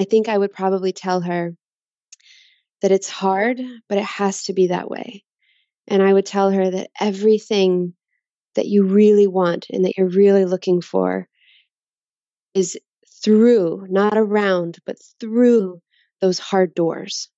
[0.00, 1.54] I think I would probably tell her
[2.82, 5.24] that it's hard, but it has to be that way.
[5.88, 7.94] And I would tell her that everything
[8.54, 11.28] that you really want and that you're really looking for
[12.54, 12.78] is
[13.24, 15.80] through, not around, but through
[16.20, 17.28] those hard doors.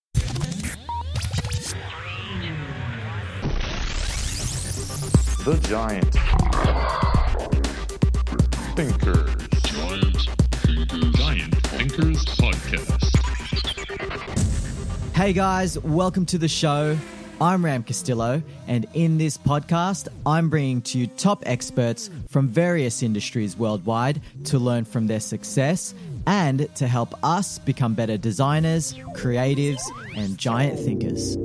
[5.45, 6.13] The Giant
[8.77, 9.40] Thinkers.
[12.71, 13.17] Podcast.
[15.15, 16.97] Hey guys, welcome to the show.
[17.41, 23.03] I'm Ram Castillo, and in this podcast, I'm bringing to you top experts from various
[23.03, 25.95] industries worldwide to learn from their success
[26.27, 29.83] and to help us become better designers, creatives,
[30.15, 31.39] and giant thinkers.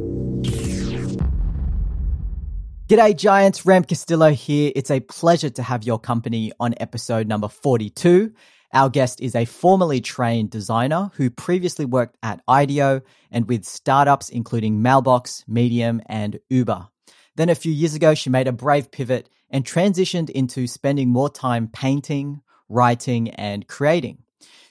[2.88, 3.66] G'day, Giants.
[3.66, 4.72] Ram Castillo here.
[4.76, 8.32] It's a pleasure to have your company on episode number 42.
[8.76, 14.28] Our guest is a formerly trained designer who previously worked at IDEO and with startups
[14.28, 16.90] including Mailbox, Medium, and Uber.
[17.38, 21.30] Then a few years ago, she made a brave pivot and transitioned into spending more
[21.30, 24.24] time painting, writing, and creating.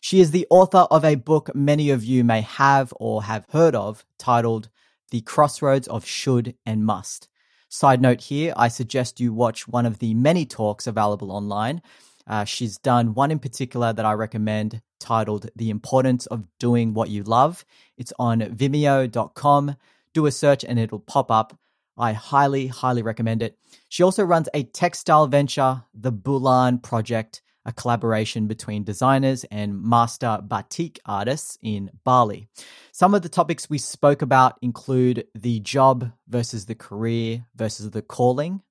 [0.03, 3.75] She is the author of a book many of you may have or have heard
[3.75, 4.69] of titled
[5.13, 7.31] The Crossroads of Should and Must.
[7.71, 11.81] Side note here, I suggest you watch one of the many talks available online.
[12.27, 17.11] Uh, she's done one in particular that I recommend titled The Importance of Doing What
[17.11, 17.65] You Love.
[17.99, 19.77] It's on vimeo.com.
[20.15, 21.59] Do a search and it'll pop up.
[21.97, 23.59] I highly, highly recommend it.
[23.89, 30.39] She also runs a textile venture, the Bulan Project, a collaboration between designers and master
[30.43, 32.49] batik artists in Bali.
[32.93, 38.03] Some of the topics we spoke about include the job versus the career versus the
[38.03, 38.63] calling,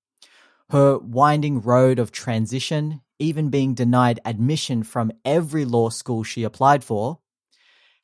[0.69, 6.83] her winding road of transition, even being denied admission from every law school she applied
[6.83, 7.19] for,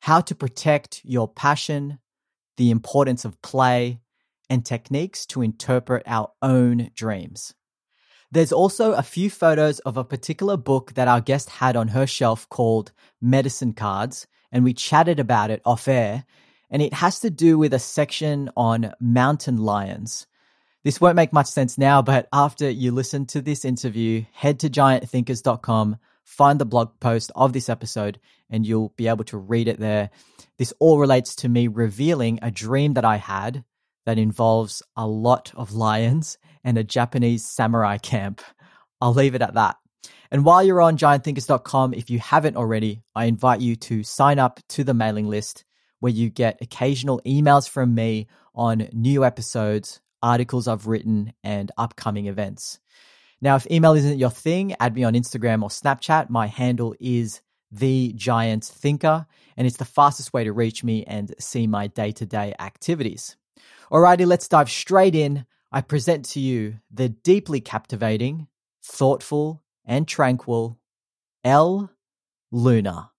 [0.00, 1.98] how to protect your passion,
[2.56, 4.00] the importance of play,
[4.48, 7.54] and techniques to interpret our own dreams.
[8.32, 12.06] There's also a few photos of a particular book that our guest had on her
[12.06, 16.24] shelf called Medicine Cards, and we chatted about it off air.
[16.70, 20.26] And it has to do with a section on mountain lions.
[20.82, 24.70] This won't make much sense now, but after you listen to this interview, head to
[24.70, 28.18] giantthinkers.com, find the blog post of this episode,
[28.48, 30.08] and you'll be able to read it there.
[30.56, 33.62] This all relates to me revealing a dream that I had
[34.06, 38.40] that involves a lot of lions and a Japanese samurai camp.
[39.02, 39.76] I'll leave it at that.
[40.30, 44.60] And while you're on giantthinkers.com, if you haven't already, I invite you to sign up
[44.70, 45.64] to the mailing list
[45.98, 52.26] where you get occasional emails from me on new episodes, articles I've written, and upcoming
[52.26, 52.78] events.
[53.40, 56.28] Now, if email isn't your thing, add me on Instagram or Snapchat.
[56.28, 57.40] My handle is
[57.72, 59.26] the Giant Thinker,
[59.56, 63.36] and it's the fastest way to reach me and see my day to day activities.
[63.90, 65.46] Alrighty, let's dive straight in.
[65.72, 68.48] I present to you the deeply captivating,
[68.82, 70.78] thoughtful, and tranquil
[71.44, 71.90] Elle
[72.50, 73.09] Luna.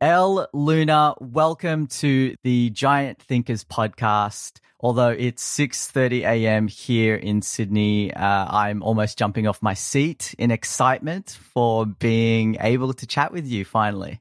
[0.00, 4.60] Elle Luna, welcome to the Giant Thinkers podcast.
[4.78, 6.68] Although it's 6:30 a.m.
[6.68, 12.92] here in Sydney, uh, I'm almost jumping off my seat in excitement for being able
[12.92, 14.20] to chat with you finally.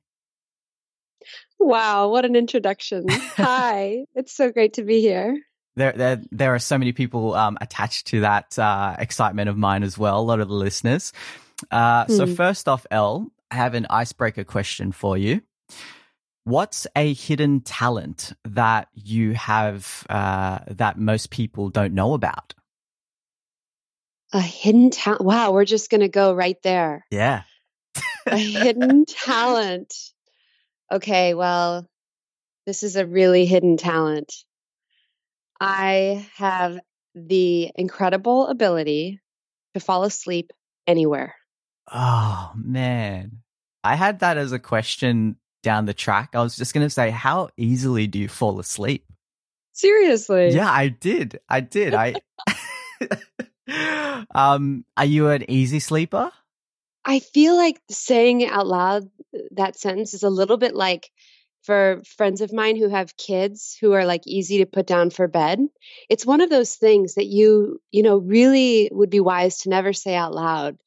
[1.59, 3.06] Wow, what an introduction.
[3.36, 5.38] Hi, it's so great to be here.
[5.75, 9.84] There, there, there are so many people um, attached to that uh, excitement of mine
[9.84, 10.19] as well.
[10.19, 11.12] A lot of the listeners.
[11.69, 12.34] Uh, So, Hmm.
[12.34, 15.42] first off, Elle, I have an icebreaker question for you.
[16.44, 22.53] What's a hidden talent that you have uh, that most people don't know about?
[24.31, 25.24] A hidden talent.
[25.24, 27.06] Wow, we're just going to go right there.
[27.09, 27.44] Yeah.
[28.28, 29.96] A hidden talent.
[30.92, 31.88] Okay, well,
[32.68, 34.34] this is a really hidden talent.
[35.59, 36.80] I have
[37.16, 39.20] the incredible ability
[39.74, 40.52] to fall asleep
[40.86, 41.36] anywhere.
[41.92, 43.40] Oh man,
[43.84, 46.30] I had that as a question down the track.
[46.36, 49.04] I was just going to say, how easily do you fall asleep?
[49.74, 50.51] Seriously.
[50.51, 51.39] Yeah, I did.
[51.50, 51.95] I did.
[51.95, 52.13] I.
[54.36, 56.31] um, are you an easy sleeper?
[57.04, 59.10] I feel like saying it out loud,
[59.51, 61.10] that sentence is a little bit like
[61.63, 65.28] for friends of mine who have kids who are like easy to put down for
[65.28, 65.60] bed.
[66.10, 69.94] It's one of those things that you, you know, really would be wise to never
[69.94, 70.78] say out loud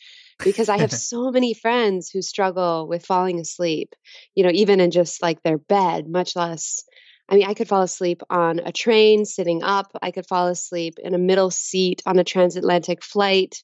[0.44, 3.94] because I have so many friends who struggle with falling asleep,
[4.34, 6.84] you know, even in just like their bed, much less.
[7.28, 9.86] I mean, I could fall asleep on a train sitting up.
[10.00, 13.62] I could fall asleep in a middle seat on a transatlantic flight.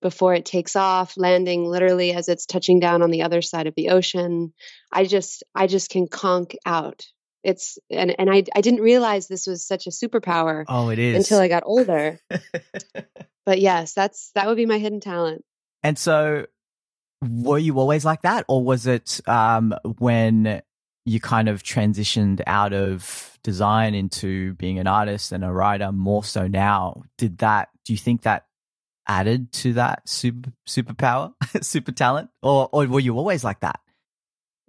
[0.00, 3.74] before it takes off, landing literally as it's touching down on the other side of
[3.76, 4.52] the ocean.
[4.90, 7.04] I just I just can conk out.
[7.44, 11.16] It's and and I I didn't realize this was such a superpower Oh, it is.
[11.16, 12.18] until I got older.
[13.46, 15.44] but yes, that's that would be my hidden talent.
[15.82, 16.46] And so,
[17.22, 20.62] were you always like that, or was it um, when
[21.04, 26.24] you kind of transitioned out of design into being an artist and a writer more
[26.24, 27.02] so now?
[27.18, 27.68] Did that?
[27.84, 28.46] Do you think that
[29.08, 33.80] added to that super superpower, super talent, or or were you always like that?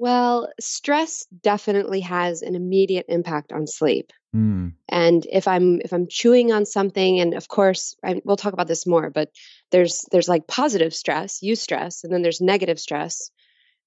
[0.04, 4.12] Well, stress definitely has an immediate impact on sleep.
[4.36, 4.74] Mm.
[4.90, 8.68] and if i'm if i'm chewing on something and of course I, we'll talk about
[8.68, 9.30] this more but
[9.70, 13.30] there's there's like positive stress eustress and then there's negative stress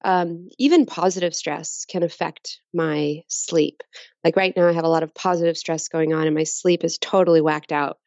[0.05, 3.83] um, even positive stress can affect my sleep
[4.23, 6.85] like right now i have a lot of positive stress going on and my sleep
[6.85, 7.99] is totally whacked out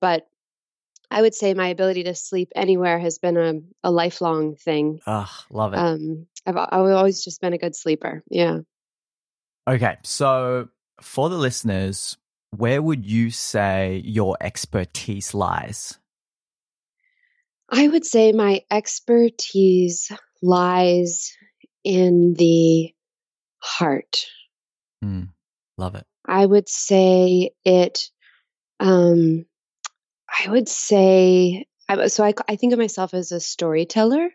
[0.00, 0.26] but
[1.12, 5.28] i would say my ability to sleep anywhere has been a, a lifelong thing Ugh,
[5.50, 5.78] love it.
[5.78, 8.60] um, I've, I've always just been a good sleeper yeah
[9.66, 10.68] Okay, so
[11.00, 12.18] for the listeners,
[12.50, 15.98] where would you say your expertise lies?
[17.70, 20.12] I would say my expertise
[20.42, 21.32] lies
[21.82, 22.92] in the
[23.58, 24.26] heart.
[25.02, 25.30] Mm,
[25.78, 26.06] love it.
[26.26, 28.10] I would say it,
[28.80, 29.46] um,
[30.28, 34.28] I would say, I, so I, I think of myself as a storyteller.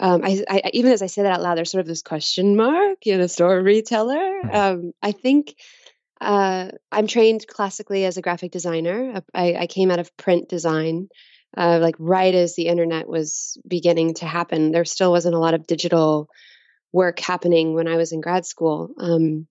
[0.00, 2.56] Um, I, I, even as I say that out loud, there's sort of this question
[2.56, 4.40] mark, you know, storyteller.
[4.44, 4.54] Mhm.
[4.54, 5.54] Um, I think
[6.22, 9.22] uh, I'm trained classically as a graphic designer.
[9.34, 11.08] I, I came out of print design,
[11.54, 14.72] uh, like right as the internet was beginning to happen.
[14.72, 16.30] There still wasn't a lot of digital
[16.92, 18.94] work happening when I was in grad school.
[18.98, 19.46] Um,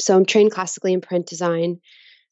[0.00, 1.80] so I'm trained classically in print design.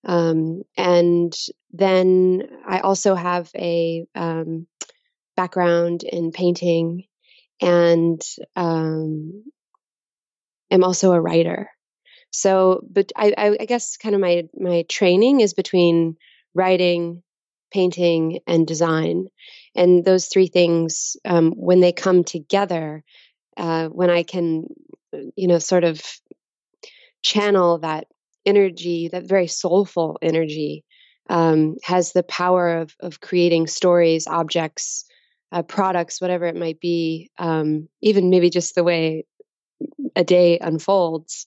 [0.04, 1.34] Um, and
[1.72, 4.68] then I also have a um,
[5.36, 7.04] background in painting
[7.60, 8.22] and
[8.56, 9.44] um,
[10.70, 11.70] am also a writer.
[12.30, 16.16] So, but I, I, guess kind of my my training is between
[16.54, 17.22] writing,
[17.72, 19.26] painting, and design,
[19.74, 23.02] and those three things um, when they come together,
[23.56, 24.66] uh, when I can,
[25.12, 26.00] you know, sort of
[27.22, 28.06] channel that
[28.46, 30.84] energy, that very soulful energy,
[31.28, 35.04] um, has the power of of creating stories, objects,
[35.52, 39.24] uh, products, whatever it might be, um, even maybe just the way
[40.14, 41.46] a day unfolds.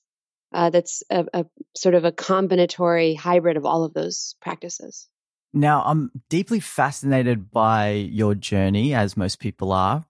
[0.53, 1.45] Uh, that's a, a
[1.75, 5.07] sort of a combinatory hybrid of all of those practices.
[5.53, 10.05] Now, I'm deeply fascinated by your journey, as most people are,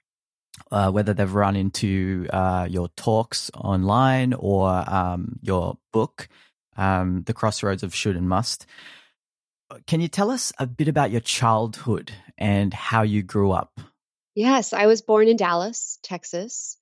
[0.72, 6.30] uh, whether they've run into uh, your talks online or um, your book,
[6.78, 8.66] um, The Crossroads of Should and Must.
[9.88, 13.80] Can you tell us a bit about your childhood and how you grew up?
[14.36, 16.78] Yes, I was born in Dallas, Texas.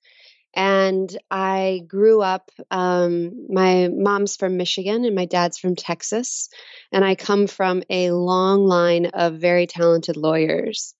[0.54, 6.50] And I grew up, um, my mom's from Michigan and my dad's from Texas.
[6.90, 10.94] And I come from a long line of very talented lawyers.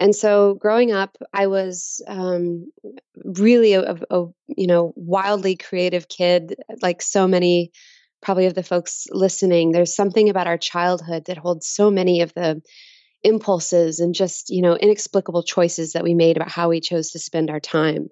[0.00, 2.72] And so growing up, I was um,
[3.14, 7.70] really a, a, you know, wildly creative kid, like so many
[8.22, 9.72] probably of the folks listening.
[9.72, 12.62] There's something about our childhood that holds so many of the
[13.22, 17.18] impulses and just, you know, inexplicable choices that we made about how we chose to
[17.18, 18.08] spend our time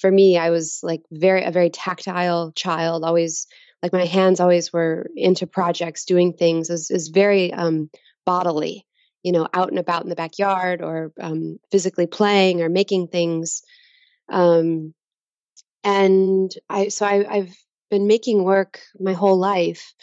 [0.00, 3.04] for me, I was like very a very tactile child.
[3.04, 3.46] Always
[3.82, 6.70] like my hands always were into projects, doing things.
[6.70, 7.90] Is very um,
[8.24, 8.86] bodily,
[9.22, 13.62] you know, out and about in the backyard or um, physically playing or making things.
[14.30, 14.94] Um,
[15.84, 17.56] and I so I, I've
[17.90, 19.94] been making work my whole life,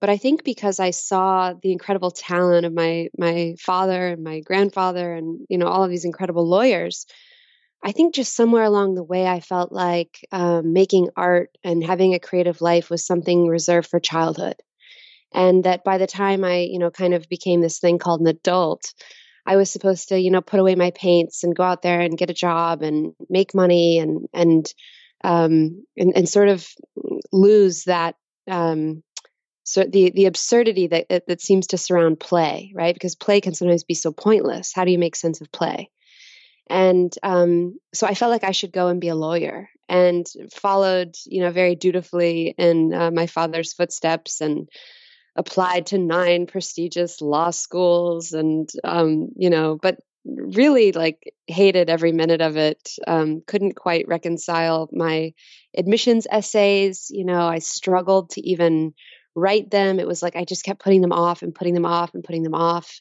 [0.00, 4.40] but I think because I saw the incredible talent of my my father and my
[4.40, 7.06] grandfather and you know all of these incredible lawyers.
[7.82, 12.12] I think just somewhere along the way, I felt like um, making art and having
[12.12, 14.56] a creative life was something reserved for childhood.
[15.32, 18.26] And that by the time I, you know, kind of became this thing called an
[18.26, 18.92] adult,
[19.46, 22.18] I was supposed to, you know, put away my paints and go out there and
[22.18, 24.72] get a job and make money and and
[25.24, 26.66] um, and, and sort of
[27.32, 28.14] lose that
[28.50, 29.02] um,
[29.64, 32.94] so the the absurdity that that seems to surround play, right?
[32.94, 34.72] Because play can sometimes be so pointless.
[34.74, 35.90] How do you make sense of play?
[36.70, 41.14] And um, so I felt like I should go and be a lawyer and followed,
[41.26, 44.68] you know, very dutifully in uh, my father's footsteps and
[45.36, 52.12] applied to nine prestigious law schools and, um, you know, but really like hated every
[52.12, 52.94] minute of it.
[53.06, 55.32] Um, couldn't quite reconcile my
[55.76, 57.08] admissions essays.
[57.10, 58.94] You know, I struggled to even
[59.34, 60.00] write them.
[60.00, 62.42] It was like I just kept putting them off and putting them off and putting
[62.42, 63.00] them off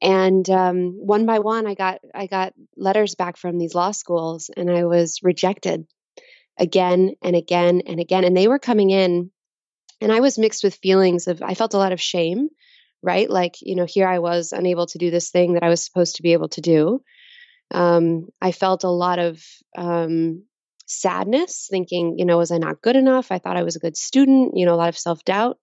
[0.00, 4.50] And um, one by one, I got I got letters back from these law schools,
[4.54, 5.86] and I was rejected
[6.58, 8.24] again and again and again.
[8.24, 9.30] And they were coming in,
[10.02, 12.48] and I was mixed with feelings of I felt a lot of shame,
[13.04, 13.28] right?
[13.28, 16.16] Like you know, here I was unable to do this thing that I was supposed
[16.16, 17.02] to be able to do.
[17.70, 19.42] Um, I felt a lot of
[19.76, 20.44] um,
[20.86, 23.30] sadness, thinking, you know, was I not good enough?
[23.30, 24.52] I thought I was a good student.
[24.54, 25.58] You know, a lot of self doubt.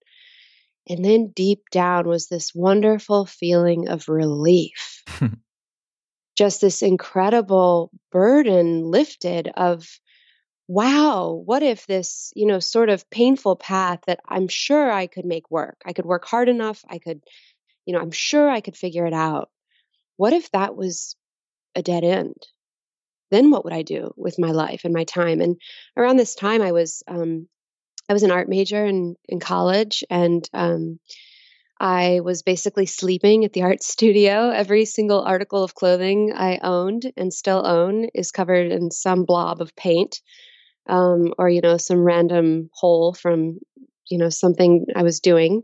[0.88, 5.04] And then deep down was this wonderful feeling of relief.
[6.36, 9.86] Just this incredible burden lifted of,
[10.68, 15.24] wow, what if this, you know, sort of painful path that I'm sure I could
[15.24, 15.76] make work?
[15.84, 16.84] I could work hard enough.
[16.88, 17.22] I could,
[17.84, 19.50] you know, I'm sure I could figure it out.
[20.16, 21.16] What if that was
[21.74, 22.36] a dead end?
[23.30, 25.40] Then what would I do with my life and my time?
[25.40, 25.56] And
[25.96, 27.48] around this time, I was um,
[28.08, 30.98] I was an art major in, in college and um,
[31.80, 34.50] I was basically sleeping at the art studio.
[34.50, 39.60] Every single article of clothing I owned and still own is covered in some blob
[39.60, 40.20] of paint
[40.88, 43.58] um, or, you know, some random hole from,
[44.10, 45.62] you know, something I was doing.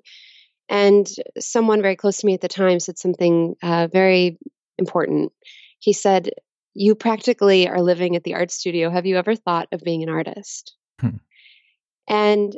[0.69, 1.09] And
[1.39, 4.39] someone very close to me at the time said something uh, very
[4.77, 5.33] important.
[5.79, 6.31] He said,
[6.75, 8.91] You practically are living at the art studio.
[8.91, 10.75] Have you ever thought of being an artist?
[11.01, 11.17] Hmm.
[12.07, 12.57] And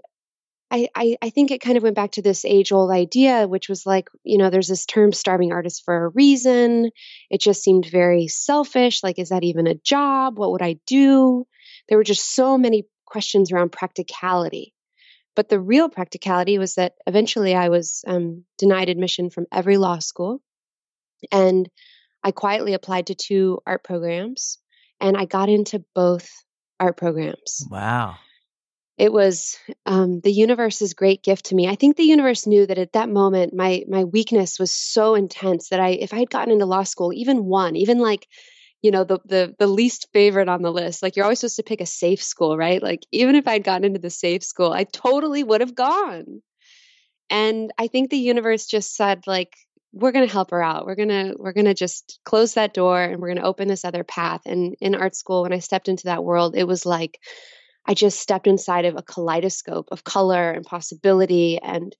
[0.72, 3.68] I, I, I think it kind of went back to this age old idea, which
[3.68, 6.90] was like, you know, there's this term starving artist for a reason.
[7.28, 9.02] It just seemed very selfish.
[9.02, 10.38] Like, is that even a job?
[10.38, 11.46] What would I do?
[11.90, 14.72] There were just so many questions around practicality.
[15.36, 19.98] But the real practicality was that eventually I was um, denied admission from every law
[19.98, 20.40] school.
[21.30, 21.68] And
[22.24, 24.58] I quietly applied to two art programs
[24.98, 26.30] and I got into both
[26.78, 27.66] art programs.
[27.70, 28.16] Wow
[29.00, 29.56] it was
[29.86, 31.66] um, the universe's great gift to me.
[31.66, 35.70] I think the universe knew that at that moment my my weakness was so intense
[35.70, 38.28] that I if I had gotten into law school, even one, even like
[38.82, 41.62] you know the the the least favorite on the list, like you're always supposed to
[41.62, 42.82] pick a safe school, right?
[42.82, 46.42] Like even if I'd gotten into the safe school, I totally would have gone.
[47.28, 49.54] And I think the universe just said like
[49.92, 50.86] we're going to help her out.
[50.86, 53.68] We're going to we're going to just close that door and we're going to open
[53.68, 54.42] this other path.
[54.46, 57.18] And in art school when I stepped into that world, it was like
[57.86, 61.94] I just stepped inside of a kaleidoscope of color and possibility and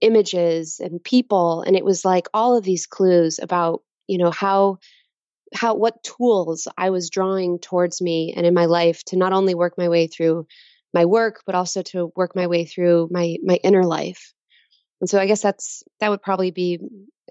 [0.00, 4.78] images and people and it was like all of these clues about you know how
[5.54, 9.54] how what tools I was drawing towards me and in my life to not only
[9.54, 10.46] work my way through
[10.94, 14.32] my work but also to work my way through my my inner life
[15.00, 16.78] and so I guess that's that would probably be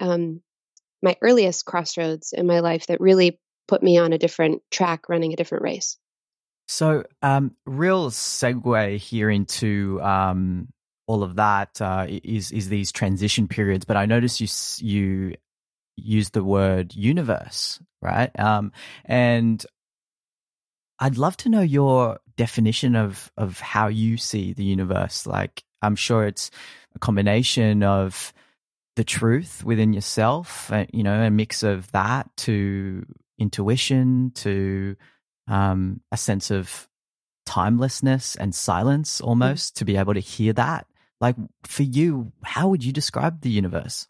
[0.01, 0.41] um,
[1.01, 5.33] my earliest crossroads in my life that really put me on a different track running
[5.33, 5.97] a different race
[6.71, 10.67] so, um, real segue here into um,
[11.07, 13.85] all of that uh, is is these transition periods.
[13.85, 14.47] But I notice you
[14.87, 15.35] you
[16.03, 18.31] use the word universe, right?
[18.39, 18.71] Um,
[19.05, 19.63] and
[20.99, 25.25] I'd love to know your definition of of how you see the universe.
[25.25, 26.51] Like, I'm sure it's
[26.95, 28.33] a combination of
[28.95, 33.05] the truth within yourself, uh, you know, a mix of that to
[33.37, 34.95] intuition to
[35.47, 36.87] um, a sense of
[37.45, 39.29] timelessness and silence mm-hmm.
[39.29, 39.79] almost mm-hmm.
[39.79, 40.85] to be able to hear that.
[41.21, 44.07] Like for you, how would you describe the universe?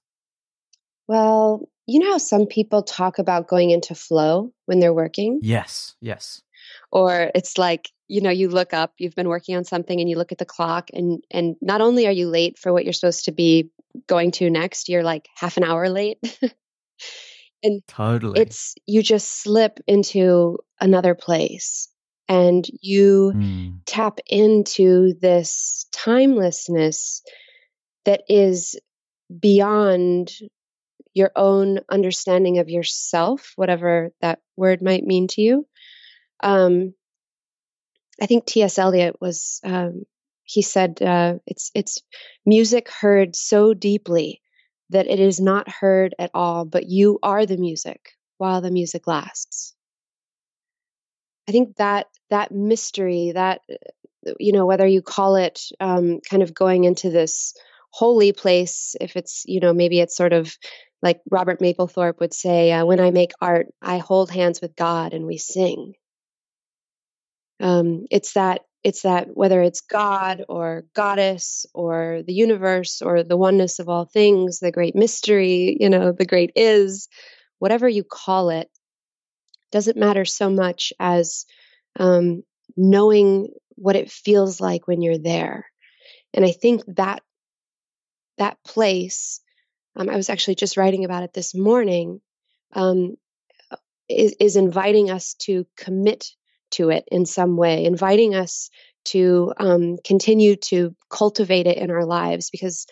[1.10, 5.40] Well, you know how some people talk about going into flow when they're working?
[5.42, 6.44] Yes, yes.
[6.92, 10.18] Or it's like, you know, you look up, you've been working on something and you
[10.18, 13.26] look at the clock and and not only are you late for what you're supposed
[13.26, 13.72] to be
[14.06, 16.20] going to next, you're like half an hour late.
[17.64, 21.88] and totally it's you just slip into another place
[22.28, 23.80] and you mm.
[23.88, 27.24] tap into this timelessness
[28.06, 28.80] that is
[29.40, 30.32] beyond
[31.14, 35.68] your own understanding of yourself whatever that word might mean to you
[36.42, 36.94] um,
[38.22, 38.78] i think T.S.
[38.78, 40.04] Eliot was um,
[40.44, 42.02] he said uh, it's it's
[42.46, 44.42] music heard so deeply
[44.90, 49.06] that it is not heard at all, but you are the music while the music
[49.06, 49.76] lasts.
[51.48, 53.62] I think that that mystery, that
[54.40, 57.54] you know, whether you call it um, kind of going into this
[57.92, 60.56] holy place, if it's you know maybe it's sort of
[61.02, 65.14] like Robert Mapplethorpe would say, uh, "When I make art, I hold hands with God
[65.14, 65.94] and we sing."
[67.60, 73.38] Um, it's that it's that whether it's God or goddess or the universe or the
[73.38, 77.10] oneness of all things, the great mystery, you know, the great is,
[77.60, 78.70] whatever you call it,
[79.72, 81.46] doesn't matter so much as
[82.00, 82.44] um,
[82.78, 85.66] knowing what it feels like when you're there.
[86.34, 87.22] And I think that
[88.38, 89.42] that place
[90.00, 92.22] um, I was actually just writing about it this morning,
[92.74, 93.16] um,
[94.08, 96.26] is, is inviting us to commit
[96.72, 98.70] to it in some way, inviting us
[99.06, 102.86] to um, continue to cultivate it in our lives because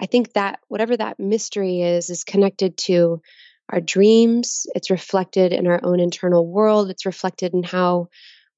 [0.00, 3.20] I think that whatever that mystery is, is connected to
[3.68, 4.66] our dreams.
[4.74, 6.90] It's reflected in our own internal world.
[6.90, 8.08] It's reflected in how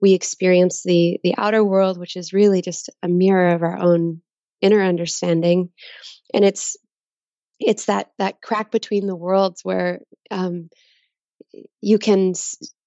[0.00, 4.20] we experience the the outer world, which is really just a mirror of our own
[4.60, 5.70] inner understanding.
[6.34, 6.76] And it's
[7.58, 10.68] it's that that crack between the worlds where um,
[11.80, 12.34] you can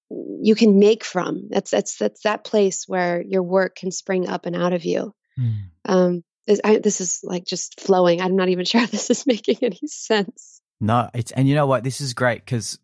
[0.09, 1.47] you can make from.
[1.49, 5.13] That's that's that's that place where your work can spring up and out of you.
[5.39, 5.61] Mm.
[5.85, 8.21] Um, this, I, this is like just flowing.
[8.21, 10.61] I'm not even sure if this is making any sense.
[10.81, 11.83] No, it's and you know what?
[11.83, 12.79] This is great because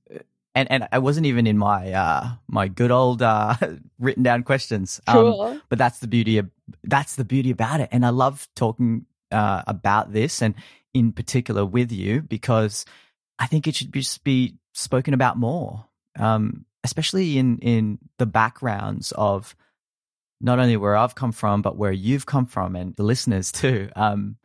[0.54, 3.56] and and I wasn't even in my uh my good old uh
[4.00, 5.02] written down questions.
[5.08, 5.62] Um, cool.
[5.70, 6.50] But that's the beauty of
[6.84, 10.56] that's the beauty about it, and I love talking uh about this and
[10.96, 12.86] in particular with you because
[13.38, 15.86] I think it should just be spoken about more.
[16.18, 19.56] Um, especially in in the backgrounds of
[20.40, 23.90] not only where I've come from, but where you've come from, and the listeners too,
[23.96, 24.38] um,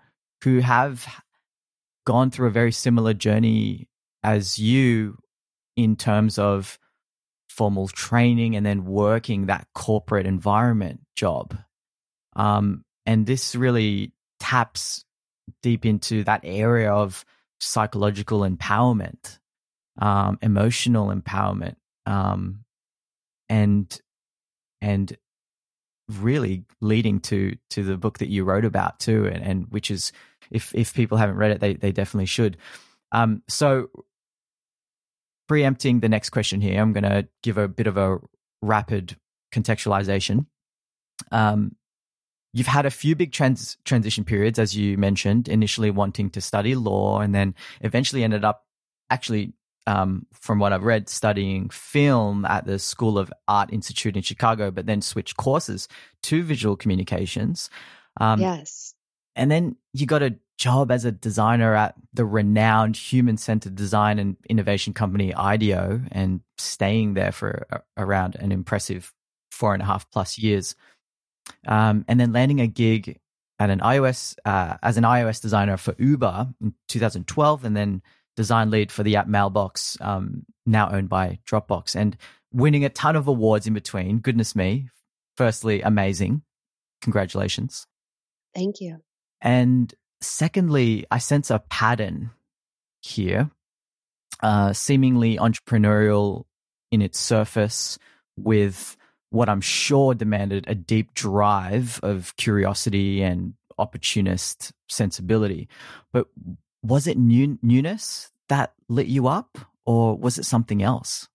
[0.43, 1.07] who have
[2.05, 3.89] gone through a very similar journey
[4.23, 5.19] as you
[5.77, 6.79] in terms of
[7.49, 11.57] formal training and then working that corporate environment job.
[12.35, 15.05] Um, and this really taps
[15.63, 17.25] deep into that area of
[17.61, 19.39] psychological empowerment,
[19.99, 21.77] um, emotional empowerment,
[22.07, 22.65] um,
[23.49, 24.01] and
[24.81, 25.17] and
[26.09, 30.13] really leading to to the book that you wrote about too, and, and which is
[30.51, 32.57] if if people haven't read it, they they definitely should.
[33.13, 33.89] Um, so
[35.49, 38.19] preempting the next question here, I'm going to give a bit of a
[38.63, 39.17] rapid
[39.53, 40.47] contextualization.
[41.33, 41.75] Um,
[42.53, 46.75] you've had a few big trans- transition periods, as you mentioned, initially wanting to study
[46.75, 48.65] law and then eventually ended up
[49.11, 49.53] actually
[49.87, 54.71] um, from what I've read, studying film at the School of Art Institute in Chicago,
[54.71, 55.89] but then switched courses
[56.25, 57.71] to visual communications.
[58.21, 58.95] Um, yes.
[59.37, 64.19] And then you got a job as a designer at the renowned human centered design
[64.19, 69.13] and innovation company IDEO and staying there for a, around an impressive
[69.51, 70.75] four and a half plus years.
[71.67, 73.19] Um, and then landing a gig
[73.59, 78.03] at an iOS uh, as an iOS designer for Uber in 2012, and then
[78.37, 82.17] design lead for the app Mailbox, um, now owned by Dropbox, and
[82.53, 84.19] winning a ton of awards in between.
[84.19, 84.89] Goodness me.
[85.37, 86.43] Firstly, amazing.
[87.03, 87.87] Congratulations.
[88.55, 88.99] Thank you.
[89.41, 92.31] And secondly, I sense a pattern
[93.01, 93.51] here,
[94.43, 96.45] uh, seemingly entrepreneurial
[96.91, 97.99] in its surface,
[98.37, 98.97] with
[99.31, 105.69] what I'm sure demanded a deep drive of curiosity and opportunist sensibility.
[106.13, 106.27] But
[106.83, 111.29] was it new, newness that lit you up, or was it something else?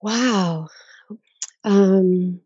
[0.00, 0.68] Wow.
[1.64, 2.40] Um,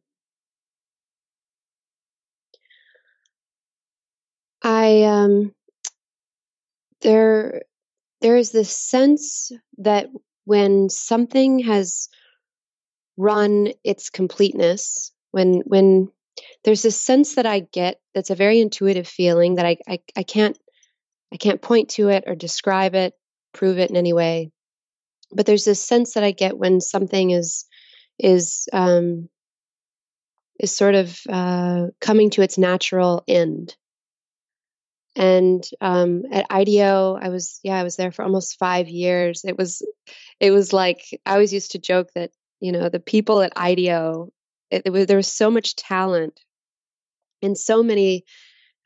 [4.62, 5.52] I um,
[7.02, 7.62] there
[8.20, 10.08] there is this sense that
[10.44, 12.08] when something has
[13.16, 16.11] run its completeness, when when
[16.64, 20.22] there's this sense that I get that's a very intuitive feeling that I, I, I
[20.22, 20.59] can't
[21.33, 23.14] I can't point to it or describe it,
[23.53, 24.51] prove it in any way.
[25.33, 27.64] But there's this sense that I get when something is
[28.18, 29.29] is um,
[30.61, 33.75] is sort of uh, coming to its natural end.
[35.14, 39.42] And um, at IDEO, I was yeah, I was there for almost five years.
[39.44, 39.83] It was
[40.40, 42.31] it was like I always used to joke that
[42.62, 44.33] you know the people at IDEO,
[44.70, 46.40] it, it was, there was so much talent
[47.42, 48.25] and so many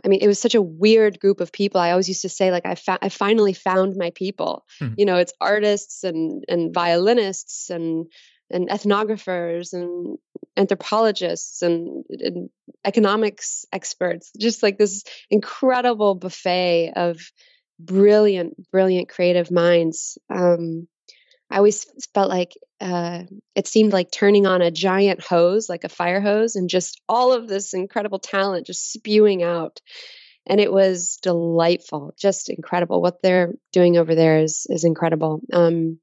[0.04, 1.80] I mean, it was such a weird group of people.
[1.80, 4.64] I always used to say, like, I, fa- I finally found my people.
[4.80, 4.94] Mm-hmm.
[4.98, 8.06] You know, it's artists and and violinists and
[8.50, 10.18] and ethnographers and
[10.56, 12.50] anthropologists and, and
[12.84, 14.30] economics experts.
[14.38, 17.18] Just like this incredible buffet of
[17.80, 20.18] brilliant, brilliant creative minds.
[20.32, 20.86] Um,
[21.50, 23.22] I always felt like uh,
[23.54, 27.32] it seemed like turning on a giant hose, like a fire hose, and just all
[27.32, 29.80] of this incredible talent just spewing out.
[30.46, 33.00] And it was delightful, just incredible.
[33.00, 35.40] What they're doing over there is is incredible.
[35.52, 35.98] Um,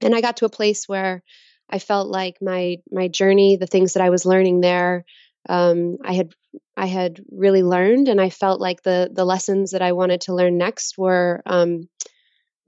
[0.00, 1.22] and I got to a place where
[1.68, 5.04] I felt like my my journey, the things that I was learning there,
[5.48, 6.32] um, I had
[6.76, 10.34] I had really learned, and I felt like the the lessons that I wanted to
[10.34, 11.88] learn next were um,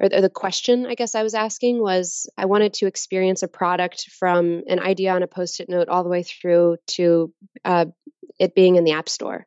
[0.03, 4.09] or the question I guess I was asking was I wanted to experience a product
[4.19, 7.33] from an idea on a post it note all the way through to
[7.65, 7.87] uh,
[8.39, 9.47] it being in the App Store.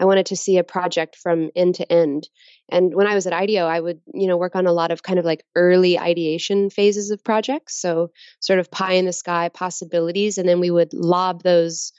[0.00, 2.28] I wanted to see a project from end to end.
[2.68, 5.02] And when I was at IDEO, I would, you know, work on a lot of
[5.02, 7.80] kind of like early ideation phases of projects.
[7.80, 8.10] So
[8.40, 10.38] sort of pie in the sky possibilities.
[10.38, 11.92] And then we would lob those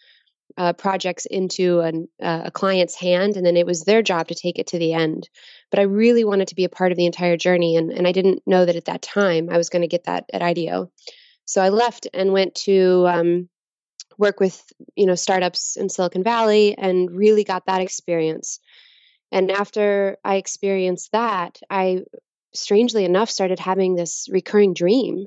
[0.58, 4.36] uh, projects into an, uh, a client's hand, and then it was their job to
[4.36, 5.30] take it to the end.
[5.72, 8.12] But I really wanted to be a part of the entire journey, and, and I
[8.12, 10.92] didn't know that at that time I was going to get that at IDEO.
[11.46, 13.50] So I left and went to um,
[14.18, 14.63] work with
[14.96, 18.60] you know startups in Silicon Valley, and really got that experience.
[19.32, 22.04] And after I experienced that, I
[22.54, 25.26] strangely enough started having this recurring dream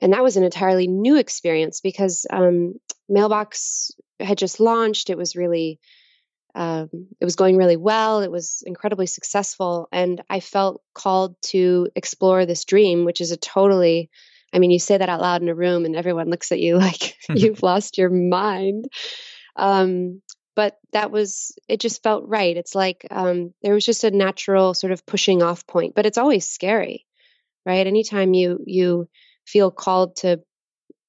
[0.00, 2.74] and that was an entirely new experience because um,
[3.08, 5.10] mailbox had just launched.
[5.10, 5.80] It was really
[6.54, 6.88] um,
[7.20, 8.20] it was going really well.
[8.22, 9.88] It was incredibly successful.
[9.92, 14.10] And i felt called to explore this dream which is a totally
[14.52, 16.78] i mean you say that out loud in a room and everyone looks at you
[16.88, 18.88] like you've lost your mind.
[19.56, 20.22] Um,
[20.54, 22.56] but that was it just felt right.
[22.56, 26.18] It's like um, there was just a natural sort of pushing off point but it's
[26.18, 27.06] always scary
[27.68, 27.86] right?
[27.86, 29.08] Anytime you you
[29.48, 30.40] feel called to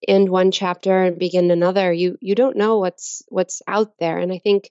[0.07, 4.17] end one chapter and begin another you you don't know what's what's out there.
[4.17, 4.69] And i think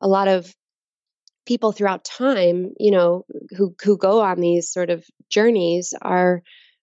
[0.00, 0.54] a lot of
[1.46, 3.24] people throughout time you know
[3.56, 6.42] who who go on these sort of journeys are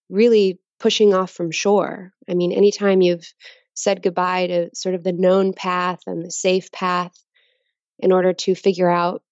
[0.10, 2.12] really pushing off from shore.
[2.30, 3.28] I mean anytime you've
[3.74, 7.14] said goodbye to sort of the known path and the safe path
[8.00, 9.24] in order to figure out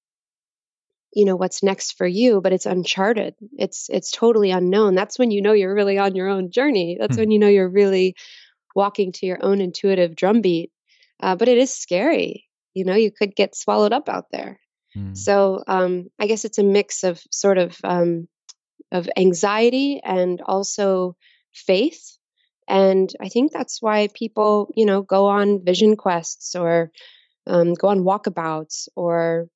[1.13, 3.35] you know what's next for you but it's uncharted.
[3.57, 4.95] It's it's totally unknown.
[4.95, 6.97] That's when you know you're really on your own journey.
[6.99, 7.21] That's hmm.
[7.21, 8.15] when you know you're really
[8.75, 10.71] walking to your own intuitive drumbeat.
[11.21, 12.45] Uh, but it is scary.
[12.73, 14.59] You know you could get swallowed up out there.
[14.93, 15.13] Hmm.
[15.13, 18.27] so um, i guess it's a mix of sort of um,
[18.91, 21.15] of anxiety and also
[21.53, 22.17] faith.
[22.67, 26.91] And i think that's why people you know go on vision quests or
[27.47, 29.47] um, go on walkabouts or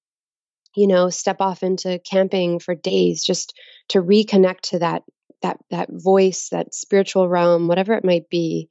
[0.75, 3.57] you know, step off into camping for days just
[3.89, 5.03] to reconnect to that
[5.41, 8.69] that that voice, that spiritual realm, whatever it might be,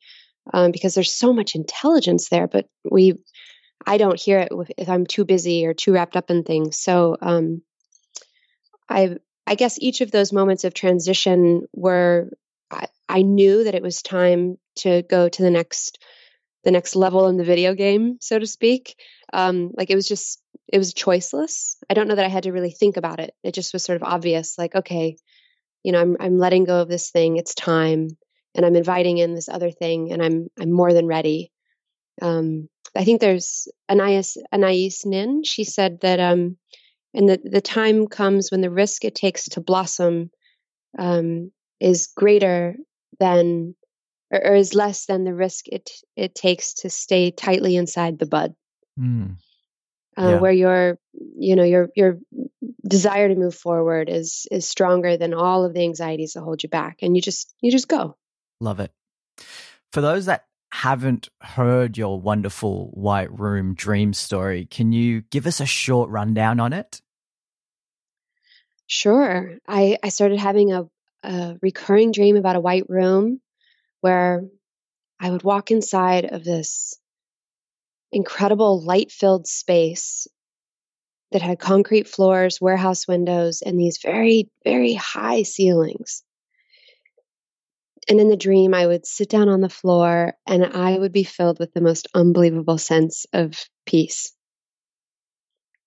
[0.53, 3.15] um, because there's so much intelligence there, but we,
[3.87, 6.79] I don't hear it if I'm too busy or too wrapped up in things.
[6.79, 7.63] So, um,
[8.89, 12.31] I I guess each of those moments of transition were
[12.71, 15.99] I, I knew that it was time to go to the next
[16.65, 18.97] the next level in the video game, so to speak.
[19.33, 21.77] Um, like it was just it was choiceless.
[21.91, 23.35] I don't know that I had to really think about it.
[23.43, 25.17] It just was sort of obvious, like, okay,
[25.83, 27.37] you know, I'm I'm letting go of this thing.
[27.37, 28.09] It's time,
[28.55, 31.53] and I'm inviting in this other thing, and I'm I'm more than ready.
[32.23, 35.43] Um, I think there's Anais Anais Nin.
[35.45, 36.57] She said that, um,
[37.13, 40.31] and the the time comes when the risk it takes to blossom
[40.99, 42.77] um, is greater
[43.21, 43.75] than
[44.31, 48.27] or, or, is less than the risk it it takes to stay tightly inside the
[48.27, 48.55] bud.
[48.99, 49.37] Mm
[50.17, 50.39] uh, yeah.
[50.39, 52.19] where your you know your your
[52.87, 56.69] desire to move forward is is stronger than all of the anxieties that hold you
[56.69, 58.17] back and you just you just go.
[58.61, 58.93] Love it.
[59.93, 65.61] For those that haven't heard your wonderful white room dream story can you give us
[65.61, 67.01] a short rundown on it?
[68.87, 69.55] Sure.
[69.67, 70.85] I i started having a,
[71.23, 73.41] a recurring dream about a white room
[74.01, 74.45] where
[75.21, 76.99] i would walk inside of this
[78.13, 80.27] incredible light filled space
[81.33, 86.23] that had concrete floors, warehouse windows, and these very, very high ceilings.
[88.09, 91.25] And in the dream, I would sit down on the floor and I would be
[91.25, 94.33] filled with the most unbelievable sense of peace.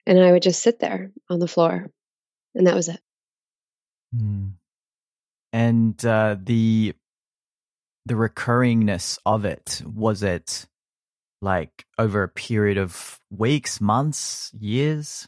[0.05, 1.91] And I would just sit there on the floor,
[2.55, 2.99] and that was it.
[4.15, 4.53] Mm.
[5.51, 6.93] And uh, the
[8.05, 10.65] the recurringness of it was it
[11.41, 15.27] like over a period of weeks, months, years?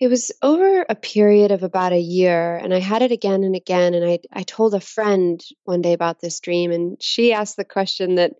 [0.00, 3.54] It was over a period of about a year, and I had it again and
[3.54, 3.94] again.
[3.94, 7.64] And I, I told a friend one day about this dream, and she asked the
[7.64, 8.32] question that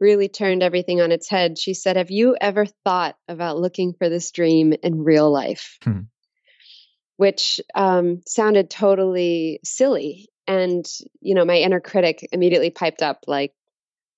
[0.00, 1.58] really turned everything on its head.
[1.58, 5.78] She said, Have you ever thought about looking for this dream in real life?
[5.82, 6.00] Hmm.
[7.16, 10.28] Which um, sounded totally silly.
[10.46, 10.86] And,
[11.20, 13.52] you know, my inner critic immediately piped up, like,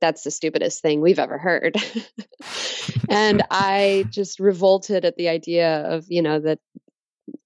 [0.00, 1.76] that's the stupidest thing we've ever heard.
[3.08, 6.58] and I just revolted at the idea of, you know, that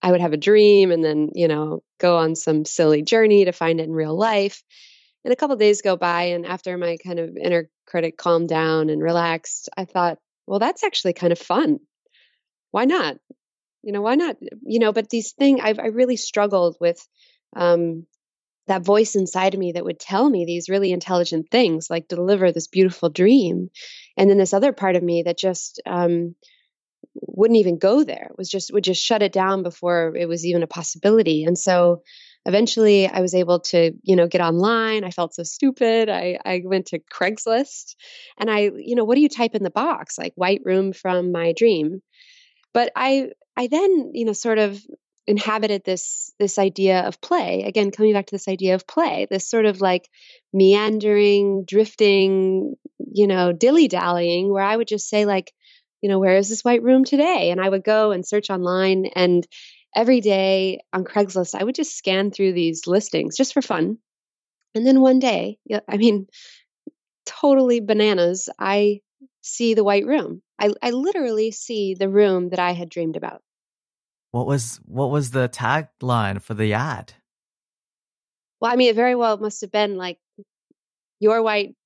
[0.03, 3.53] I would have a dream and then, you know, go on some silly journey to
[3.53, 4.63] find it in real life.
[5.25, 8.91] And a couple days go by, and after my kind of inner critic calmed down
[8.91, 11.79] and relaxed, I thought, well, that's actually kind of fun.
[12.73, 13.19] Why not?
[13.83, 14.37] You know, why not?
[14.63, 17.07] You know, but these things, I've, I really struggled with
[17.55, 18.07] um,
[18.69, 22.53] that voice inside of me that would tell me these really intelligent things, like deliver
[22.53, 23.71] this beautiful dream.
[24.17, 26.35] And then this other part of me that just um,
[27.15, 28.31] wouldn't even go there.
[28.39, 31.45] Was just would just shut it down before it was even a possibility.
[31.45, 32.03] And so
[32.45, 35.05] eventually I was able to, you know, get online.
[35.05, 36.09] I felt so stupid.
[36.09, 37.97] I, I went to Craigslist
[38.39, 40.19] and I, you know, what do you type in the box?
[40.19, 42.03] Like white room from my dream.
[42.73, 44.81] But I I then, you know, sort of
[45.27, 47.65] inhabited this this idea of play.
[47.65, 50.09] Again coming back to this idea of play this sort of like
[50.53, 52.75] meandering drifting
[53.13, 55.53] you know dilly dallying where i would just say like
[56.01, 57.51] you know where is this white room today?
[57.51, 59.47] And i would go and search online and
[59.95, 63.99] every day on craigslist i would just scan through these listings just for fun.
[64.75, 65.59] And then one day
[65.89, 66.27] i mean
[67.27, 69.01] totally bananas i
[69.45, 70.41] see the white room.
[70.59, 73.43] I, I literally see the room that i had dreamed about
[74.33, 77.13] what was what was the tagline for the ad?
[78.61, 80.19] Well, I mean, it very well must have been like
[81.21, 81.77] your white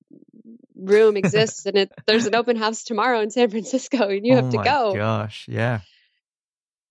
[0.75, 4.37] room exists and it there's an open house tomorrow in San Francisco and you oh
[4.37, 4.93] have to go.
[4.95, 5.81] Gosh, yeah.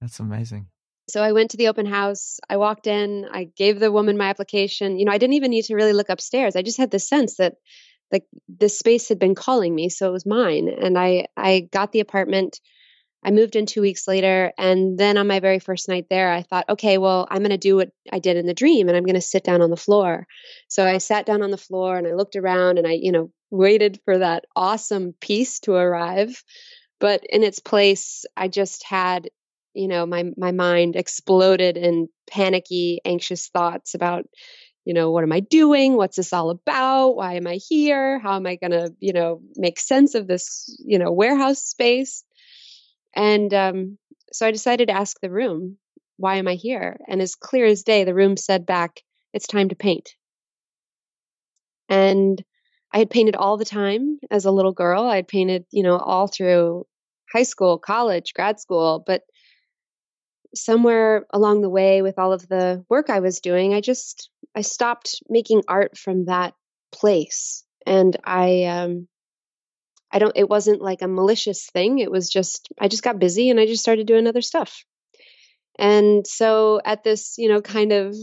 [0.01, 0.69] That's amazing.
[1.09, 2.41] So I went to the open house.
[2.51, 3.27] I walked in.
[3.31, 4.99] I gave the woman my application.
[4.99, 6.57] You know, I didn't even need to really look upstairs.
[6.57, 7.55] I just had the sense that
[8.13, 10.69] like this space had been calling me, so it was mine.
[10.69, 12.61] And I I got the apartment.
[13.25, 14.53] I moved in two weeks later.
[14.57, 17.59] And then on my very first night there, I thought, okay, well, I'm going to
[17.59, 19.77] do what I did in the dream and I'm going to sit down on the
[19.77, 20.27] floor.
[20.69, 23.31] So I sat down on the floor and I looked around and I, you know,
[23.51, 26.43] waited for that awesome peace to arrive.
[27.01, 29.29] But in its place, I just had,
[29.75, 34.25] you know, my, my mind exploded in panicky, anxious thoughts about,
[34.85, 35.97] you know, what am I doing?
[35.97, 37.17] What's this all about?
[37.17, 38.21] Why am I here?
[38.21, 42.23] How am I going to, you know, make sense of this, you know, warehouse space?
[43.17, 43.99] And um,
[44.33, 45.79] so I decided to ask the room,
[46.19, 47.01] why am I here?
[47.09, 49.01] And as clear as day, the room said back,
[49.33, 50.15] it's time to paint.
[51.89, 52.43] And
[52.93, 55.05] I had painted all the time as a little girl.
[55.05, 56.87] I had painted, you know, all through
[57.33, 59.03] high school, college, grad school.
[59.05, 59.23] But
[60.55, 64.61] somewhere along the way with all of the work I was doing, I just, I
[64.61, 66.55] stopped making art from that
[66.93, 67.65] place.
[67.87, 69.09] And I, um,
[70.11, 71.99] I don't, it wasn't like a malicious thing.
[71.99, 74.85] It was just, I just got busy and I just started doing other stuff.
[75.79, 78.17] And so at this, you know, kind of,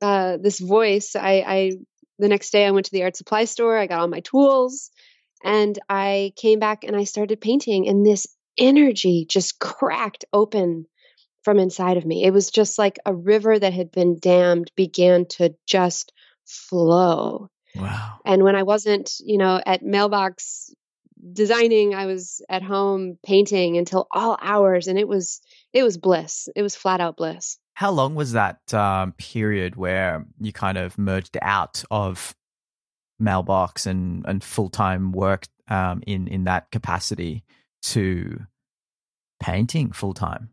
[0.00, 1.72] uh, this voice, I, I,
[2.18, 4.90] the next day I went to the art supply store, I got all my tools
[5.44, 10.86] and I came back and I started painting and this energy just cracked open
[11.42, 12.24] from inside of me.
[12.24, 16.12] It was just like a river that had been dammed began to just
[16.44, 17.50] flow.
[17.74, 18.18] Wow.
[18.24, 20.74] And when I wasn't, you know, at mailbox
[21.32, 25.40] designing i was at home painting until all hours and it was
[25.76, 26.48] it was bliss.
[26.56, 27.58] It was flat out bliss.
[27.74, 32.34] How long was that um, period where you kind of merged out of
[33.18, 37.44] mailbox and and full-time work um, in in that capacity
[37.82, 38.40] to
[39.38, 40.48] painting full-time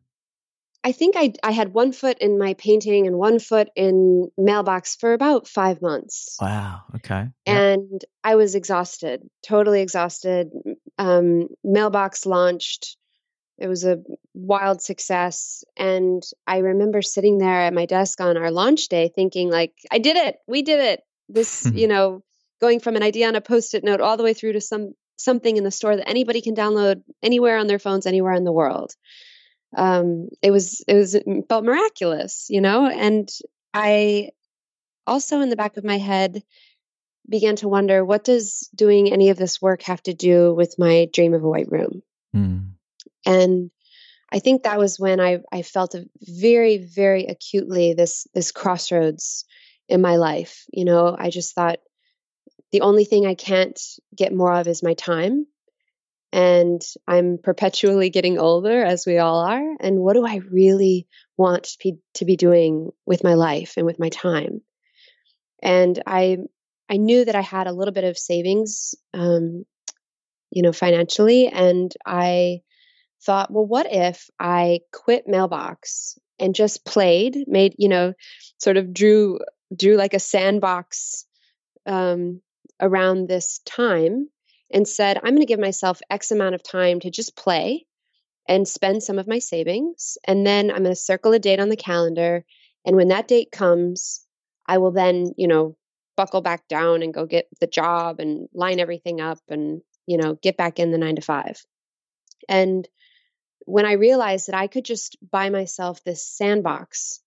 [0.84, 4.96] I think I I had one foot in my painting and one foot in mailbox
[4.98, 6.38] for about five months.
[6.42, 6.82] Wow.
[6.96, 7.30] Okay.
[7.46, 10.50] And I was exhausted, totally exhausted.
[10.98, 12.98] Um, mailbox launched.
[13.58, 14.00] It was a
[14.34, 19.50] wild success, and I remember sitting there at my desk on our launch day, thinking
[19.50, 20.38] like, "I did it.
[20.48, 22.24] We did it." This, you know,
[22.60, 25.56] going from an idea on a post-it note all the way through to some something
[25.56, 28.94] in the store that anybody can download anywhere on their phones, anywhere in the world
[29.76, 32.88] um, it was it was it felt miraculous, you know.
[32.88, 33.30] And
[33.74, 34.30] I
[35.08, 36.44] also in the back of my head
[37.28, 41.08] began to wonder what does doing any of this work have to do with my
[41.14, 42.04] dream of a white room?
[42.36, 42.72] Mm.
[43.26, 43.72] And
[44.32, 49.46] I think that was when I I felt very very acutely this this crossroads
[49.88, 50.66] in my life.
[50.72, 51.80] You know, I just thought
[52.72, 53.80] the only thing I can't
[54.16, 55.46] get more of is my time
[56.34, 59.76] and I'm perpetually getting older as we all are.
[59.80, 63.86] And what do I really want to be, to be doing with my life and
[63.86, 64.62] with my time?
[65.62, 66.40] And I,
[66.90, 69.66] I knew that I had a little bit of savings, um,
[70.50, 71.50] you know, financially.
[71.50, 72.62] And I
[73.24, 78.14] thought, well, what if I quit mailbox and just played, made, you know,
[78.58, 79.38] sort of drew,
[79.78, 81.28] drew like a sandbox,
[81.86, 82.42] um,
[82.82, 84.30] around this time
[84.74, 87.86] and said, I'm going to give myself X amount of time to just play
[88.50, 90.18] and spend some of my savings.
[90.26, 92.44] And then I'm going to circle a date on the calendar.
[92.86, 94.26] And when that date comes,
[94.68, 95.78] I will then, you know,
[96.18, 100.34] buckle back down and go get the job and line everything up and, you know,
[100.42, 101.64] get back in the nine to five.
[102.50, 102.88] And
[103.66, 107.22] when I realized that I could just buy myself this sandbox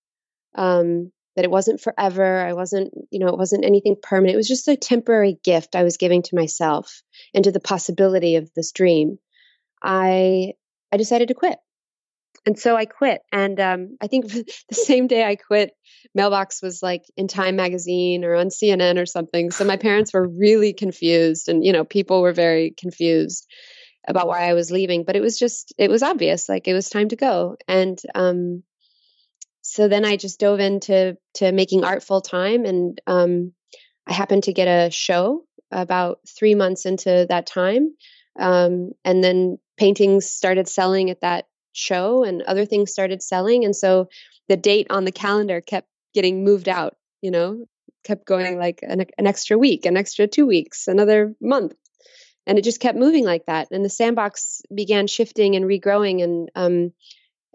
[0.55, 2.41] um, that it wasn't forever.
[2.41, 4.35] I wasn't, you know, it wasn't anything permanent.
[4.35, 7.03] It was just a temporary gift I was giving to myself
[7.35, 9.19] and to the possibility of this dream.
[9.83, 10.55] I
[10.93, 11.59] I decided to quit.
[12.47, 13.23] and so I quit.
[13.33, 15.73] And um, I think the same day I quit,
[16.15, 19.51] Mailbox was like in Time Magazine or on CNN or something.
[19.51, 23.47] So my parents were really confused, and you know, people were very confused
[24.09, 25.05] about why I was leaving.
[25.05, 27.57] But it was just, it was obvious, like it was time to go.
[27.69, 28.63] And um,
[29.69, 33.53] so then I just dove into to making art full time, and um,
[34.07, 37.95] I happened to get a show about three months into that time.
[38.39, 43.77] Um, and then paintings started selling at that show and other things started selling and
[43.77, 44.09] so
[44.49, 47.67] the date on the calendar kept getting moved out you know
[48.03, 51.75] kept going like an, an extra week an extra two weeks another month
[52.47, 56.51] and it just kept moving like that and the sandbox began shifting and regrowing and
[56.55, 56.93] um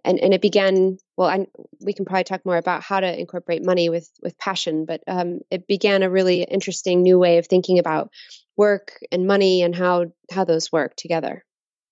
[0.04, 1.48] and and it began well I,
[1.80, 5.40] we can probably talk more about how to incorporate money with with passion but um
[5.50, 8.10] it began a really interesting new way of thinking about
[8.58, 11.44] work and money and how how those work together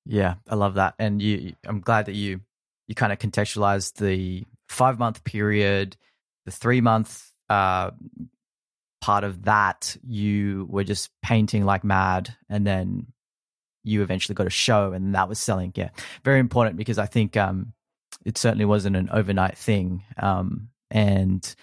[0.09, 1.53] yeah, I love that, and you.
[1.65, 2.41] I'm glad that you
[2.87, 5.97] you kind of contextualized the five month period,
[6.45, 7.91] the three month uh,
[9.01, 9.95] part of that.
[10.03, 13.05] You were just painting like mad, and then
[13.83, 15.73] you eventually got a show, and that was selling.
[15.75, 15.89] Yeah,
[16.23, 17.73] very important because I think um,
[18.25, 21.55] it certainly wasn't an overnight thing, um, and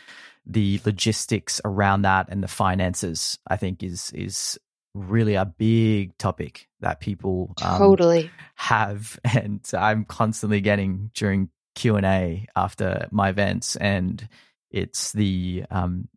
[0.47, 4.59] the logistics around that and the finances, I think, is is
[4.95, 11.97] really a big topic that people um, totally have, and I'm constantly getting during Q
[11.97, 14.29] and A after my events, and
[14.71, 16.09] it's the um,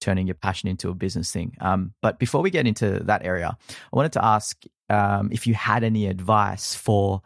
[0.00, 1.56] turning your passion into a business thing.
[1.60, 5.54] Um, but before we get into that area, I wanted to ask um, if you
[5.54, 7.22] had any advice for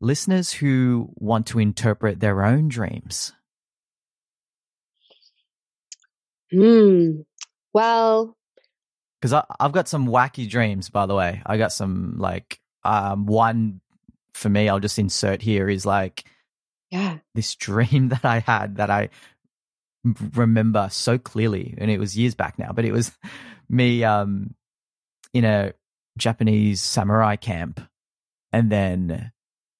[0.00, 3.32] listeners who want to interpret their own dreams.
[6.50, 7.22] Hmm.
[7.72, 8.36] Well,
[9.20, 11.42] because I've got some wacky dreams, by the way.
[11.44, 13.80] I got some like um, one
[14.34, 14.68] for me.
[14.68, 16.24] I'll just insert here is like,
[16.90, 19.08] yeah, this dream that I had that I
[20.34, 23.12] remember so clearly, and it was years back now, but it was
[23.68, 24.54] me um,
[25.34, 25.72] in a
[26.16, 27.80] Japanese samurai camp,
[28.52, 29.32] and then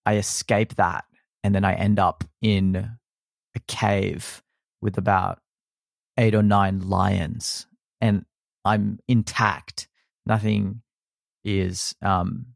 [0.07, 1.05] I escape that,
[1.45, 4.43] and then I end up in a cave
[4.81, 5.41] with about
[6.17, 7.67] eight or nine lions,
[8.01, 8.25] and
[8.65, 9.89] I'm intact.
[10.25, 10.83] Nothing
[11.45, 12.47] is um,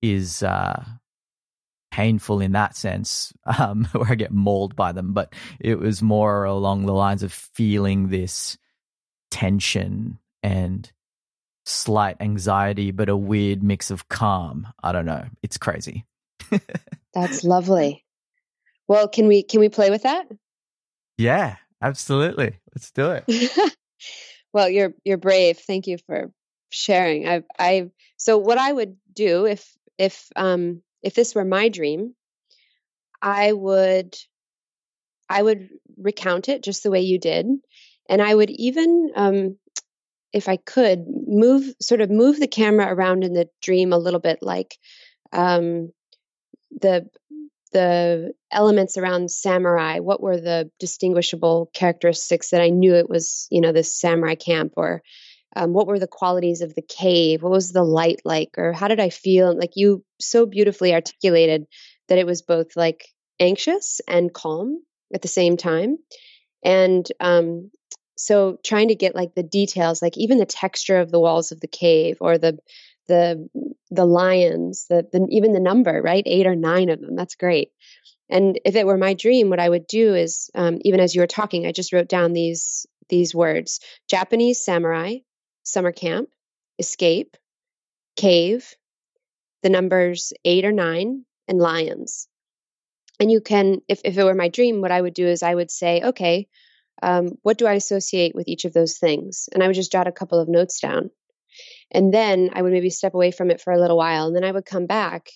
[0.00, 0.84] is uh,
[1.90, 5.12] painful in that sense, um, where I get mauled by them.
[5.12, 8.58] But it was more along the lines of feeling this
[9.30, 10.90] tension and
[11.64, 14.66] slight anxiety, but a weird mix of calm.
[14.82, 15.24] I don't know.
[15.42, 16.04] It's crazy.
[17.14, 18.04] That's lovely.
[18.88, 20.26] Well, can we can we play with that?
[21.18, 22.58] Yeah, absolutely.
[22.74, 23.74] Let's do it.
[24.52, 25.58] Well, you're you're brave.
[25.58, 26.30] Thank you for
[26.70, 27.26] sharing.
[27.26, 32.14] I I so what I would do if if um if this were my dream,
[33.20, 34.16] I would
[35.28, 37.46] I would recount it just the way you did,
[38.08, 39.58] and I would even um
[40.32, 44.20] if I could move sort of move the camera around in the dream a little
[44.20, 44.76] bit like
[45.32, 45.92] um
[46.80, 47.08] the
[47.72, 53.60] the elements around samurai what were the distinguishable characteristics that i knew it was you
[53.60, 55.02] know this samurai camp or
[55.54, 57.42] um, what were the qualities of the cave?
[57.42, 58.56] What was the light like?
[58.56, 59.56] Or how did i feel?
[59.56, 61.66] Like you so beautifully articulated
[62.08, 63.08] that it was both like
[63.38, 64.82] anxious and calm
[65.12, 65.98] at the same time.
[66.64, 67.70] And um,
[68.16, 71.60] so trying to get like the details like even the texture of the walls of
[71.60, 72.58] the cave or the
[73.08, 73.48] the
[73.90, 76.22] the lions, the, the even the number, right?
[76.26, 77.16] Eight or nine of them.
[77.16, 77.70] That's great.
[78.28, 81.20] And if it were my dream, what I would do is, um, even as you
[81.20, 85.18] were talking, I just wrote down these these words: Japanese samurai,
[85.62, 86.30] summer camp,
[86.78, 87.36] escape,
[88.16, 88.74] cave,
[89.62, 92.28] the numbers eight or nine, and lions.
[93.20, 95.54] And you can, if if it were my dream, what I would do is I
[95.54, 96.48] would say, okay,
[97.02, 99.48] um, what do I associate with each of those things?
[99.52, 101.10] And I would just jot a couple of notes down
[101.92, 104.44] and then I would maybe step away from it for a little while, and then
[104.44, 105.30] I would come back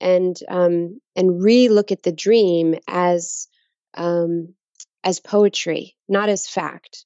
[0.00, 3.48] and um, and re-look at the dream as
[3.94, 4.54] um,
[5.02, 7.04] as poetry, not as fact,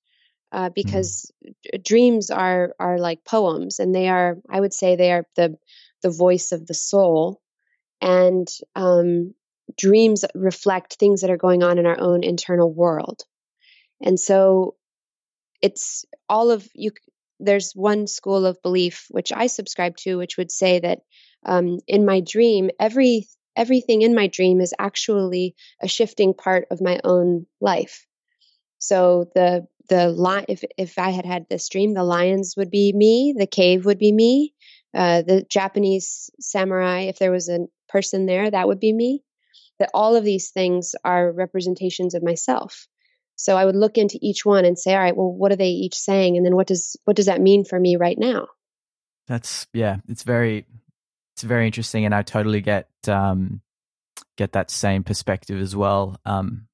[0.52, 1.82] uh, because mm.
[1.82, 5.56] dreams are are like poems, and they are I would say they are the
[6.02, 7.40] the voice of the soul,
[8.00, 9.34] and um,
[9.78, 13.22] dreams reflect things that are going on in our own internal world,
[14.02, 14.74] and so
[15.62, 16.90] it's all of you
[17.40, 21.00] there's one school of belief which I subscribe to, which would say that
[21.44, 23.26] um, in my dream, every
[23.56, 28.06] everything in my dream is actually a shifting part of my own life.
[28.78, 32.92] So the the li- if if I had had this dream, the lions would be
[32.92, 34.54] me, the cave would be me,
[34.94, 39.22] uh, the Japanese samurai, if there was a person there, that would be me,
[39.78, 42.88] that all of these things are representations of myself.
[43.36, 45.68] So I would look into each one and say, all right, well, what are they
[45.68, 46.36] each saying?
[46.36, 48.48] And then what does what does that mean for me right now?
[49.28, 50.66] That's yeah, it's very
[51.34, 53.60] it's very interesting and I totally get um
[54.38, 56.18] get that same perspective as well.
[56.24, 56.66] Um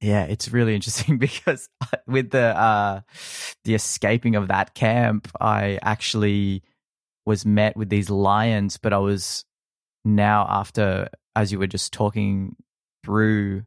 [0.00, 1.68] yeah, it's really interesting because
[2.06, 3.00] with the uh
[3.64, 6.64] the escaping of that camp, I actually
[7.24, 9.44] was met with these lions, but I was
[10.04, 12.56] now after as you were just talking
[13.04, 13.64] through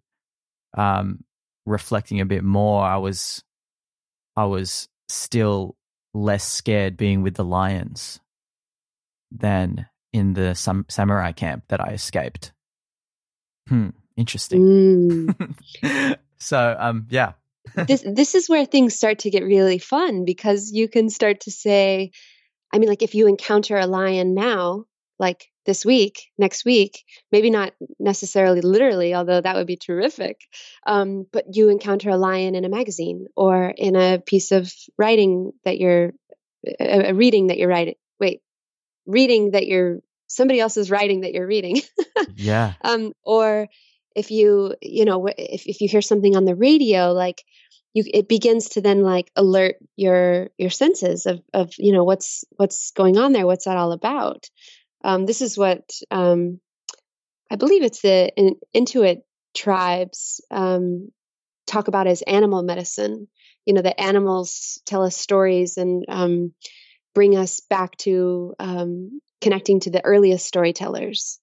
[0.77, 1.23] um
[1.67, 3.43] reflecting a bit more, I was
[4.35, 5.75] I was still
[6.13, 8.19] less scared being with the lions
[9.31, 12.53] than in the sam- samurai camp that I escaped.
[13.67, 15.35] Hmm, interesting.
[15.83, 16.17] Mm.
[16.37, 17.33] so, um, yeah.
[17.87, 21.51] this this is where things start to get really fun because you can start to
[21.51, 22.11] say,
[22.73, 24.85] I mean, like if you encounter a lion now,
[25.19, 30.39] like this week, next week, maybe not necessarily literally, although that would be terrific.
[30.87, 35.51] Um, but you encounter a lion in a magazine or in a piece of writing
[35.65, 36.13] that you're,
[36.79, 37.95] a, a reading that you're writing.
[38.19, 38.41] Wait,
[39.05, 41.81] reading that you're, somebody else is writing that you're reading.
[42.35, 42.73] yeah.
[42.81, 43.67] Um, or
[44.15, 47.43] if you, you know, if, if you hear something on the radio, like,
[47.93, 52.43] you, it begins to then like alert your your senses of of you know what's
[52.51, 54.49] what's going on there what's that all about
[55.03, 56.59] um, this is what um,
[57.51, 58.55] I believe it's the in,
[59.55, 61.09] tribes um,
[61.65, 63.27] talk about as animal medicine.
[63.65, 66.53] You know, the animals tell us stories and um,
[67.13, 71.39] bring us back to um, connecting to the earliest storytellers.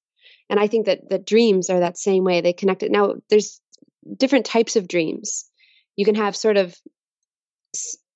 [0.49, 2.41] And I think that the dreams are that same way.
[2.41, 2.93] They connect it.
[2.93, 3.61] Now, there's
[4.17, 5.45] different types of dreams.
[5.97, 6.75] You can have sort of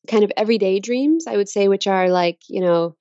[0.08, 2.96] kind of everyday dreams, I would say, which are like, you know,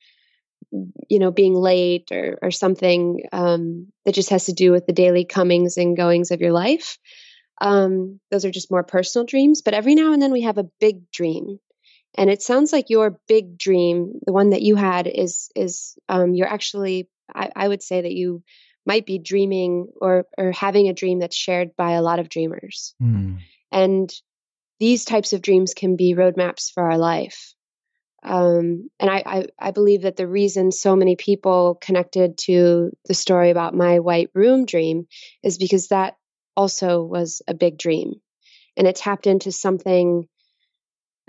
[0.72, 4.94] you know being late or or something um, that just has to do with the
[4.94, 6.98] daily comings and goings of your life.
[7.60, 10.70] Um, those are just more personal dreams but every now and then we have a
[10.80, 11.60] big dream.
[12.16, 16.34] And it sounds like your big dream the one that you had is is um,
[16.34, 18.44] you're actually I, I would say that you
[18.86, 22.96] might be dreaming or or having a dream that's shared by a lot of dreamers.
[23.02, 23.40] Mm.
[23.72, 24.14] and
[24.80, 27.56] these types of dreams can be roadmaps for our life
[28.24, 33.14] um, and I, I, I, believe that the reason so many people connected to the
[33.14, 35.08] story about my white room dream
[35.44, 36.16] is because that
[36.56, 38.16] also was a big dream.
[38.76, 40.28] And it tapped into something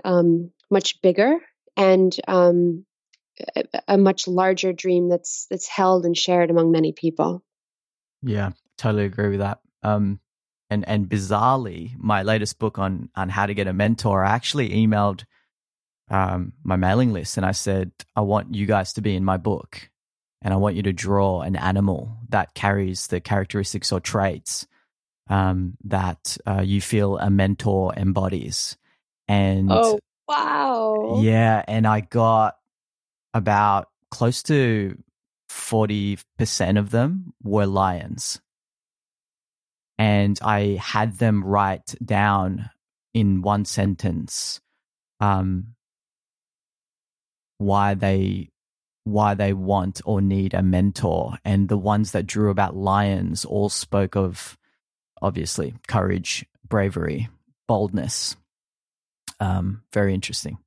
[0.03, 1.37] um, much bigger
[1.77, 2.85] and um,
[3.55, 7.43] a, a much larger dream that's that's held and shared among many people.
[8.23, 9.59] Yeah, totally agree with that.
[9.83, 10.19] Um,
[10.69, 14.69] and and bizarrely, my latest book on on how to get a mentor, I actually
[14.69, 15.23] emailed
[16.09, 19.37] um, my mailing list and I said, I want you guys to be in my
[19.37, 19.89] book
[20.41, 24.67] and I want you to draw an animal that carries the characteristics or traits
[25.29, 28.77] um, that uh, you feel a mentor embodies.
[29.27, 31.19] And oh, wow.
[31.21, 31.63] Yeah.
[31.67, 32.57] And I got
[33.33, 34.97] about close to
[35.51, 38.41] 40% of them were lions.
[39.97, 42.69] And I had them write down
[43.13, 44.61] in one sentence
[45.19, 45.75] um,
[47.59, 48.49] why they
[49.03, 53.69] why they want or need a mentor and the ones that drew about lions all
[53.69, 54.57] spoke of
[55.21, 57.29] obviously courage bravery
[57.67, 58.35] boldness
[59.39, 60.57] um very interesting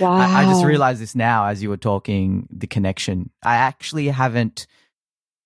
[0.00, 4.08] wow I, I just realized this now as you were talking the connection i actually
[4.08, 4.66] haven't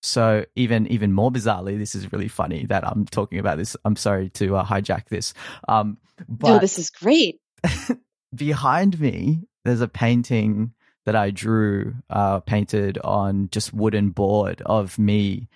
[0.03, 3.77] so even even more bizarrely, this is really funny that I'm talking about this.
[3.85, 5.35] I'm sorry to uh, hijack this.
[5.67, 5.99] Um,
[6.29, 7.41] but no, this is great.
[8.35, 10.73] behind me there's a painting
[11.07, 15.49] that I drew, uh, painted on just wooden board of me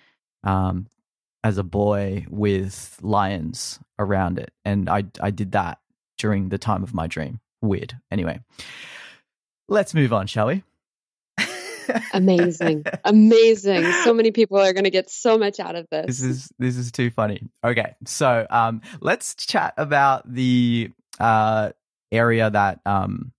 [0.43, 0.87] um,
[1.43, 5.79] as a boy with lions around it, and I I did that
[6.17, 7.39] during the time of my dream.
[7.61, 7.97] Weird.
[8.11, 8.39] Anyway,
[9.67, 10.63] let's move on, shall we?
[12.13, 16.21] amazing amazing so many people are going to get so much out of this this
[16.21, 20.89] is this is too funny okay so um let's chat about the
[21.19, 21.71] uh
[22.11, 23.33] area that um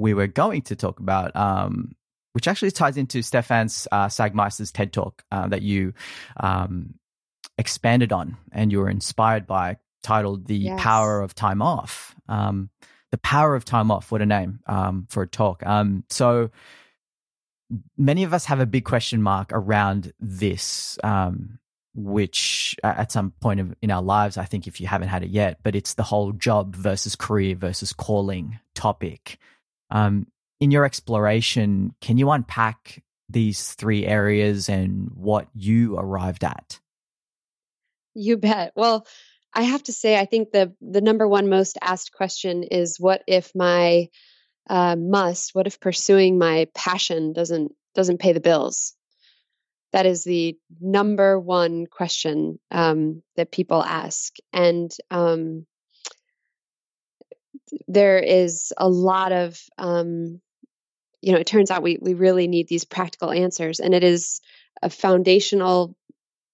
[0.00, 1.94] we were going to talk about, um,
[2.32, 5.92] which actually ties into Stefan's uh, Sagmeister's TED Talk uh, that you
[6.38, 6.94] um,
[7.58, 10.80] expanded on and you were inspired by, titled "The yes.
[10.80, 12.70] Power of Time Off." Um,
[13.10, 14.10] the Power of Time Off.
[14.10, 15.64] What a name um, for a talk.
[15.66, 16.50] Um, so
[17.98, 20.98] many of us have a big question mark around this.
[21.04, 21.58] Um,
[21.92, 25.30] which at some point of, in our lives, I think if you haven't had it
[25.30, 29.38] yet, but it's the whole job versus career versus calling topic.
[29.90, 30.26] Um,
[30.60, 36.80] in your exploration, can you unpack these three areas and what you arrived at?
[38.14, 38.72] You bet.
[38.74, 39.06] Well,
[39.54, 43.22] I have to say, I think the the number one most asked question is, what
[43.26, 44.08] if my
[44.68, 45.54] uh, must?
[45.54, 48.94] What if pursuing my passion doesn't doesn't pay the bills?
[49.92, 55.66] That is the number one question um, that people ask, and um,
[57.88, 60.40] there is a lot of um,
[61.20, 61.38] you know.
[61.38, 64.40] It turns out we we really need these practical answers, and it is
[64.82, 65.96] a foundational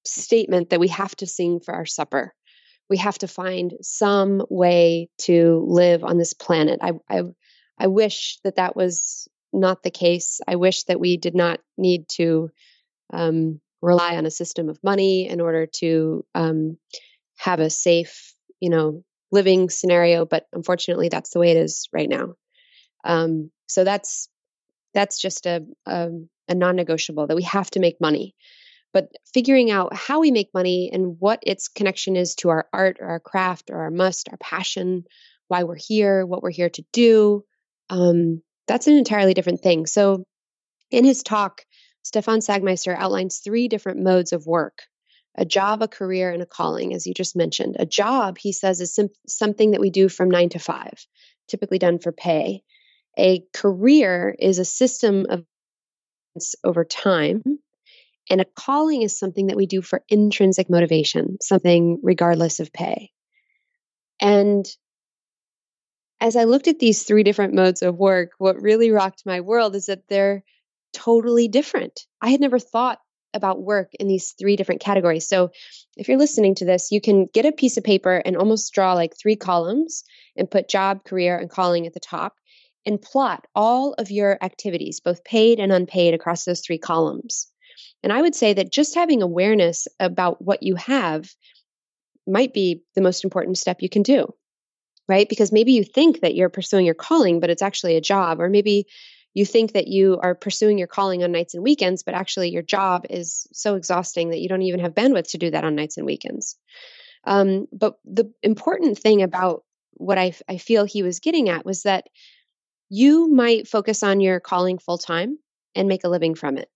[0.04, 2.34] statement that we have to sing for our supper.
[2.88, 6.78] We have to find some way to live on this planet.
[6.82, 7.22] I, I,
[7.78, 10.40] I wish that that was not the case.
[10.46, 12.50] I wish that we did not need to
[13.12, 16.78] um, rely on a system of money in order to um,
[17.36, 19.02] have a safe, you know,
[19.36, 20.26] living scenario.
[20.26, 22.34] But unfortunately, that's the way it is right now.
[23.04, 24.28] Um, so that's
[24.94, 26.08] that's just a, a,
[26.48, 28.34] a non-negotiable that we have to make money
[28.96, 32.96] but figuring out how we make money and what its connection is to our art
[32.98, 35.04] or our craft or our must, our passion,
[35.48, 37.44] why we're here, what we're here to do,
[37.90, 39.84] um, that's an entirely different thing.
[39.84, 40.24] So,
[40.90, 41.66] in his talk,
[42.04, 44.84] Stefan Sagmeister outlines three different modes of work
[45.36, 47.76] a job, a career, and a calling, as you just mentioned.
[47.78, 51.06] A job, he says, is sim- something that we do from nine to five,
[51.48, 52.62] typically done for pay.
[53.18, 55.44] A career is a system of
[56.64, 57.42] over time
[58.28, 63.10] and a calling is something that we do for intrinsic motivation, something regardless of pay.
[64.20, 64.66] And
[66.20, 69.76] as I looked at these three different modes of work, what really rocked my world
[69.76, 70.42] is that they're
[70.92, 72.06] totally different.
[72.20, 72.98] I had never thought
[73.36, 75.28] about work in these three different categories.
[75.28, 75.50] So,
[75.96, 78.94] if you're listening to this, you can get a piece of paper and almost draw
[78.94, 80.04] like three columns
[80.36, 82.34] and put job, career, and calling at the top
[82.84, 87.48] and plot all of your activities, both paid and unpaid, across those three columns.
[88.02, 91.28] And I would say that just having awareness about what you have
[92.26, 94.32] might be the most important step you can do,
[95.08, 95.28] right?
[95.28, 98.48] Because maybe you think that you're pursuing your calling, but it's actually a job, or
[98.48, 98.86] maybe
[99.36, 102.62] you think that you are pursuing your calling on nights and weekends, but actually your
[102.62, 105.98] job is so exhausting that you don't even have bandwidth to do that on nights
[105.98, 106.56] and weekends.
[107.24, 109.62] Um, but the important thing about
[109.92, 112.06] what I, I feel he was getting at was that
[112.88, 115.38] you might focus on your calling full time
[115.74, 116.70] and make a living from it.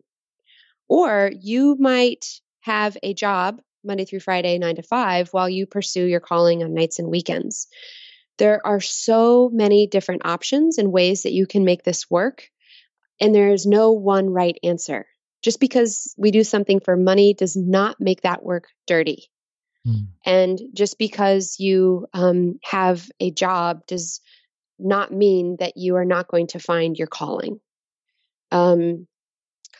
[0.86, 2.26] Or you might
[2.60, 6.74] have a job Monday through Friday, nine to five, while you pursue your calling on
[6.74, 7.68] nights and weekends.
[8.40, 12.48] There are so many different options and ways that you can make this work.
[13.20, 15.06] And there is no one right answer.
[15.42, 19.30] Just because we do something for money does not make that work dirty.
[19.86, 20.06] Mm.
[20.24, 24.22] And just because you um, have a job does
[24.78, 27.60] not mean that you are not going to find your calling.
[28.50, 29.06] Um,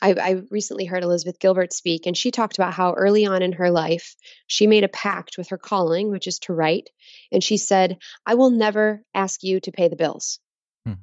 [0.03, 3.53] I, I, recently heard Elizabeth Gilbert speak, and she talked about how early on in
[3.53, 6.89] her life, she made a pact with her calling, which is to write.
[7.31, 10.41] And she said, I will never ask you to pay the bills.
[10.87, 10.95] Hmm.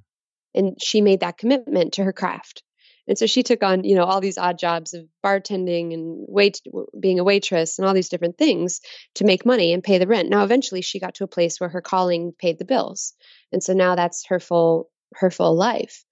[0.55, 2.63] And she made that commitment to her craft.
[3.07, 6.61] And so she took on, you know, all these odd jobs of bartending and wait,
[6.99, 8.81] being a waitress and all these different things
[9.15, 10.29] to make money and pay the rent.
[10.29, 13.13] Now, eventually, she got to a place where her calling paid the bills,
[13.51, 16.03] and so now that's her full her full life.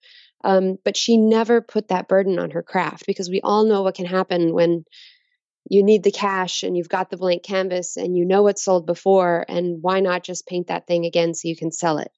[0.44, 3.96] Um, but she never put that burden on her craft because we all know what
[3.96, 4.86] can happen when
[5.68, 8.86] you need the cash and you've got the blank canvas and you know what's sold
[8.86, 12.12] before and why not just paint that thing again so you can sell it?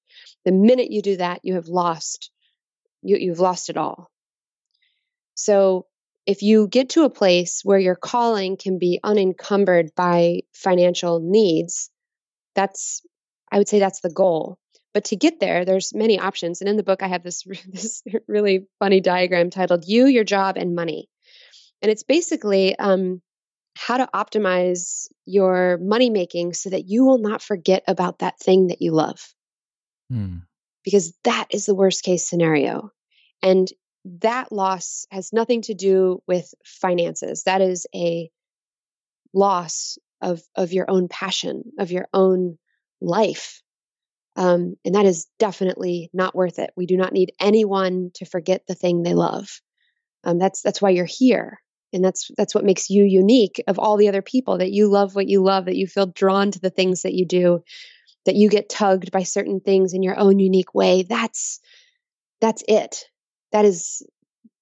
[0.44, 2.32] The minute you do that you have lost
[3.02, 4.10] you, you've lost it all.
[5.36, 5.86] So
[6.26, 11.90] if you get to a place where your calling can be unencumbered by financial needs
[12.54, 13.02] that's
[13.52, 14.60] i would say that's the goal
[14.98, 16.60] but to get there, there's many options.
[16.60, 20.58] And in the book, I have this, this really funny diagram titled You, Your Job,
[20.58, 21.08] and Money.
[21.84, 23.22] And it's basically um,
[23.76, 28.70] how to optimize your money making so that you will not forget about that thing
[28.70, 29.20] that you love.
[30.10, 30.38] Hmm.
[30.84, 32.90] Because that is the worst case scenario.
[33.44, 33.68] And
[34.22, 37.44] that loss has nothing to do with finances.
[37.44, 38.32] That is a
[39.32, 42.58] loss of, of your own passion, of your own
[43.00, 43.62] life.
[44.38, 46.70] Um, and that is definitely not worth it.
[46.78, 49.50] We do not need anyone to forget the thing they love.
[50.24, 51.60] Um, that's that's why you're here,
[51.92, 54.60] and that's that's what makes you unique of all the other people.
[54.60, 57.26] That you love what you love, that you feel drawn to the things that you
[57.26, 57.64] do,
[58.26, 61.04] that you get tugged by certain things in your own unique way.
[61.04, 61.60] That's
[62.40, 63.06] that's it.
[63.52, 64.06] That is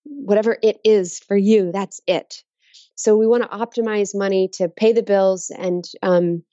[0.03, 1.71] whatever it is for you.
[1.73, 2.43] That's it.
[2.95, 6.43] So we want to optimize money to pay the bills and um,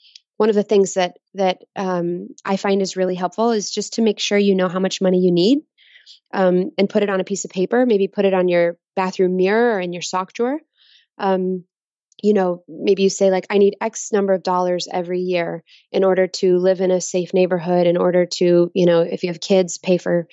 [0.43, 4.03] one of the things that that um, I find is really helpful is just to
[4.03, 5.61] make sure you know how much money you need
[6.34, 7.86] um, and put it on a piece of paper.
[7.86, 10.59] Maybe put it on your bathroom mirror or in your sock drawer.
[11.16, 11.62] Um,
[12.20, 15.62] you know, maybe you say, like, I need X number of dollars every year
[15.93, 19.28] in order to live in a safe neighborhood, in order to, you know, if you
[19.28, 20.26] have kids, pay for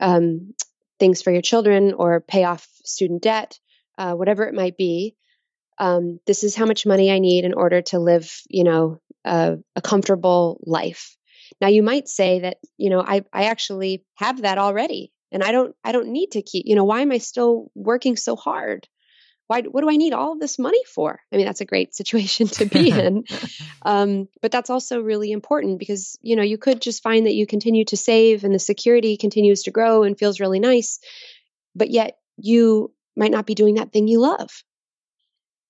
[0.00, 0.54] um,
[0.98, 3.58] things for your children or pay off student debt,
[3.98, 5.16] uh, whatever it might be.
[5.76, 9.58] Um, this is how much money I need in order to live, you know, a,
[9.76, 11.16] a comfortable life.
[11.60, 15.52] Now you might say that, you know, I, I actually have that already and I
[15.52, 18.88] don't, I don't need to keep, you know, why am I still working so hard?
[19.50, 22.46] why what do i need all this money for i mean that's a great situation
[22.46, 23.24] to be in
[23.82, 27.46] um, but that's also really important because you know you could just find that you
[27.46, 31.00] continue to save and the security continues to grow and feels really nice
[31.74, 34.50] but yet you might not be doing that thing you love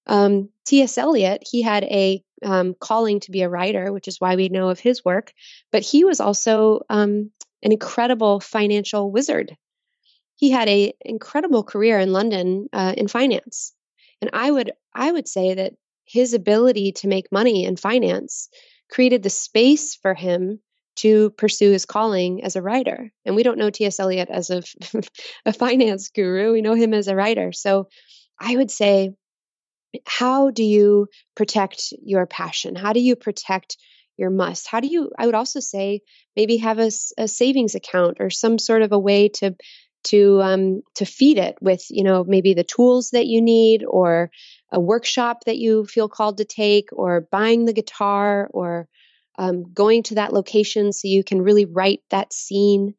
[0.07, 0.98] um, T.S.
[0.98, 4.68] Eliot he had a um, calling to be a writer which is why we know
[4.68, 5.32] of his work
[5.70, 7.30] but he was also um,
[7.62, 9.57] an incredible financial wizard
[10.41, 13.74] he had a incredible career in London uh, in finance,
[14.22, 15.74] and I would I would say that
[16.07, 18.49] his ability to make money in finance
[18.91, 20.61] created the space for him
[20.97, 23.12] to pursue his calling as a writer.
[23.26, 24.01] And we don't know T.S.
[24.01, 24.62] Eliot as a,
[25.47, 27.53] a finance guru; we know him as a writer.
[27.53, 27.88] So
[28.41, 29.11] I would say,
[30.07, 32.74] how do you protect your passion?
[32.74, 33.76] How do you protect
[34.16, 34.66] your must?
[34.68, 35.11] How do you?
[35.18, 36.03] I would also say
[36.36, 39.57] maybe have a, a savings account or some sort of a way to
[40.03, 44.30] to um, to feed it with you know maybe the tools that you need or
[44.72, 48.88] a workshop that you feel called to take or buying the guitar or
[49.38, 52.95] um, going to that location so you can really write that scene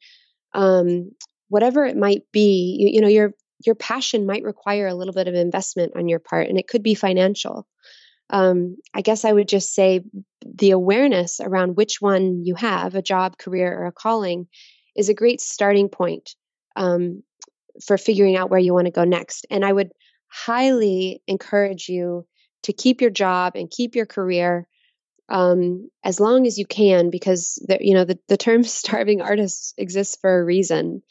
[0.53, 1.11] um,
[1.49, 3.33] whatever it might be you, you know your
[3.65, 6.83] your passion might require a little bit of investment on your part and it could
[6.83, 7.67] be financial
[8.29, 10.01] um, i guess i would just say
[10.45, 14.47] the awareness around which one you have a job career or a calling
[14.95, 16.35] is a great starting point
[16.75, 17.23] um,
[17.85, 19.45] for figuring out where you want to go next.
[19.49, 19.91] And I would
[20.27, 22.25] highly encourage you
[22.63, 24.67] to keep your job and keep your career
[25.29, 29.73] um, as long as you can, because the, you know the, the term starving artists
[29.77, 31.01] exists for a reason,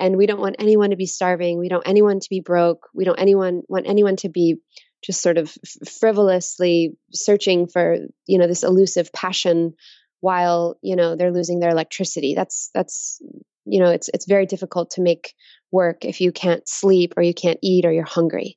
[0.00, 1.58] and we don't want anyone to be starving.
[1.58, 2.88] We don't want anyone to be broke.
[2.94, 4.56] We don't anyone want anyone to be
[5.04, 5.54] just sort of
[6.00, 9.74] frivolously searching for you know this elusive passion
[10.20, 12.34] while you know they're losing their electricity.
[12.34, 13.20] That's that's
[13.64, 15.34] you know it's it's very difficult to make
[15.70, 18.56] work if you can't sleep or you can't eat or you're hungry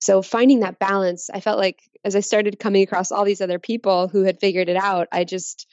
[0.00, 3.58] so finding that balance i felt like as i started coming across all these other
[3.58, 5.66] people who had figured it out i just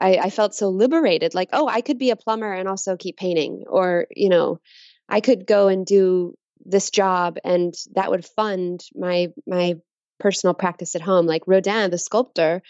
[0.00, 3.16] I, I felt so liberated like oh i could be a plumber and also keep
[3.16, 4.60] painting or you know
[5.08, 9.76] i could go and do this job and that would fund my my
[10.18, 11.26] personal practice at home.
[11.26, 12.62] Like rodin the sculptor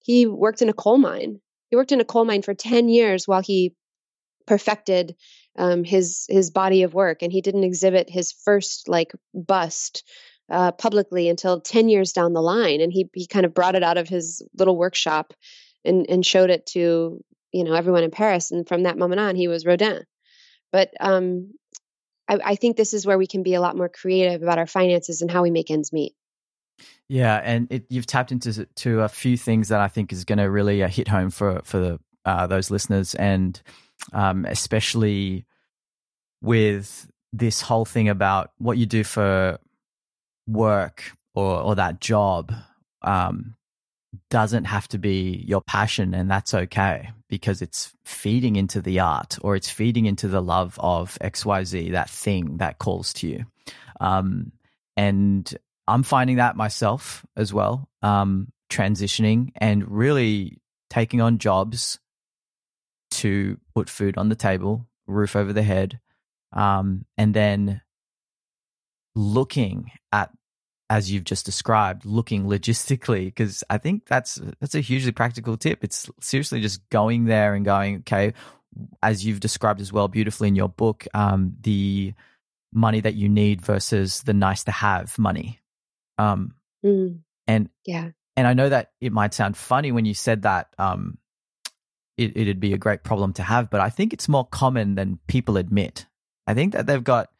[0.00, 1.40] he worked in a coal mine.
[1.70, 3.74] He worked in a coal mine for 10 years while he
[4.46, 5.14] perfected
[5.56, 10.02] um, his his body of work, and he didn't exhibit his first like bust
[10.50, 13.82] uh, publicly until ten years down the line, and he he kind of brought it
[13.82, 15.34] out of his little workshop
[15.84, 17.22] and and showed it to
[17.52, 20.04] you know everyone in Paris, and from that moment on, he was Rodin.
[20.70, 21.52] But um,
[22.28, 24.66] I, I think this is where we can be a lot more creative about our
[24.66, 26.14] finances and how we make ends meet.
[27.08, 30.38] Yeah, and it, you've tapped into to a few things that I think is going
[30.38, 33.60] to really uh, hit home for for the, uh, those listeners, and
[34.12, 35.44] um, especially
[36.40, 39.58] with this whole thing about what you do for
[40.46, 42.52] work or, or that job
[43.02, 43.54] um,
[44.30, 49.38] doesn't have to be your passion, and that's okay because it's feeding into the art
[49.42, 53.44] or it's feeding into the love of XYZ, that thing that calls to you.
[54.00, 54.52] Um,
[54.96, 55.54] and
[55.88, 60.58] I'm finding that myself as well, um, transitioning and really
[60.90, 61.98] taking on jobs
[63.12, 66.00] to put food on the table, roof over the head,
[66.52, 67.80] um, and then
[69.14, 70.30] looking at
[70.92, 75.82] as you've just described, looking logistically, because I think that's that's a hugely practical tip.
[75.82, 78.34] It's seriously just going there and going, okay,
[79.02, 82.12] as you've described as well beautifully in your book, um, the
[82.74, 85.60] money that you need versus the nice to have money.
[86.18, 87.20] Um, mm.
[87.46, 91.16] and yeah, and I know that it might sound funny when you said that, um,
[92.18, 93.70] it, it'd be a great problem to have.
[93.70, 96.04] But I think it's more common than people admit.
[96.46, 97.30] I think that they've got,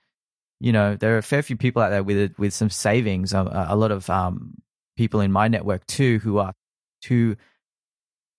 [0.63, 3.33] you know, there are a fair few people out there with with some savings.
[3.33, 4.55] A, a lot of um,
[4.97, 6.55] people in my network too who are
[7.09, 7.35] who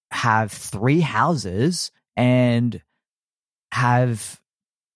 [0.10, 2.82] have three houses and
[3.74, 4.40] have,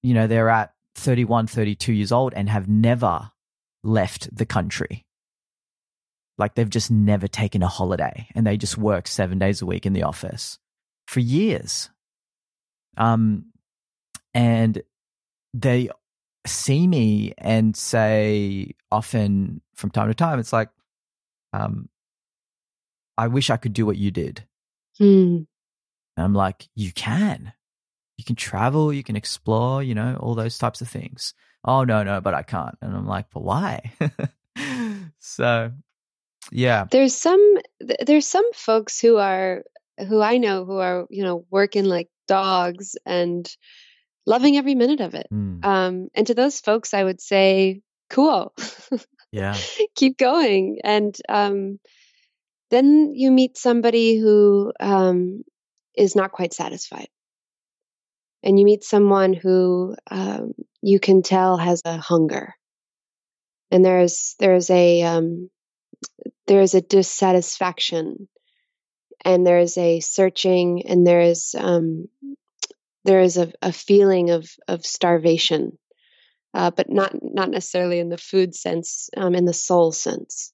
[0.04, 3.32] you know, they're at 31, 32 years old and have never
[3.84, 5.06] left the country.
[6.38, 9.86] Like they've just never taken a holiday and they just work seven days a week
[9.86, 10.60] in the office
[11.08, 11.90] for years.
[12.96, 13.48] Um,
[14.34, 14.82] and
[15.54, 15.90] they
[16.48, 20.70] see me and say often from time to time, it's like,
[21.54, 21.89] um,
[23.18, 24.43] I wish I could do what you did.
[24.98, 25.43] Hmm.
[26.16, 27.54] And I'm like, you can.
[28.18, 31.34] You can travel, you can explore, you know, all those types of things.
[31.64, 32.76] Oh, no, no, but I can't.
[32.82, 33.91] And I'm like, but why?
[35.20, 35.72] so,
[36.52, 36.86] yeah.
[36.89, 37.58] There's some
[38.06, 39.64] there's some folks who are
[40.08, 43.48] who I know who are, you know, working like dogs and
[44.28, 45.28] loving every minute of it.
[45.34, 48.54] Mm, Um, and to those folks, I would say, cool,
[49.32, 49.58] yeah.
[49.96, 50.80] keep going.
[50.84, 51.80] And um,
[52.70, 55.44] then you meet somebody who um,
[55.96, 57.08] is not quite satisfied.
[58.44, 62.54] And you meet someone who um, you can tell has a hunger.
[63.72, 65.50] And there's there's a um,
[66.46, 68.30] there's a dissatisfaction,
[69.26, 72.08] and there's a searching, and there is um,
[73.08, 75.78] there is a, a feeling of of starvation,
[76.53, 80.53] uh, but not not necessarily in the food sense, um, in the soul sense.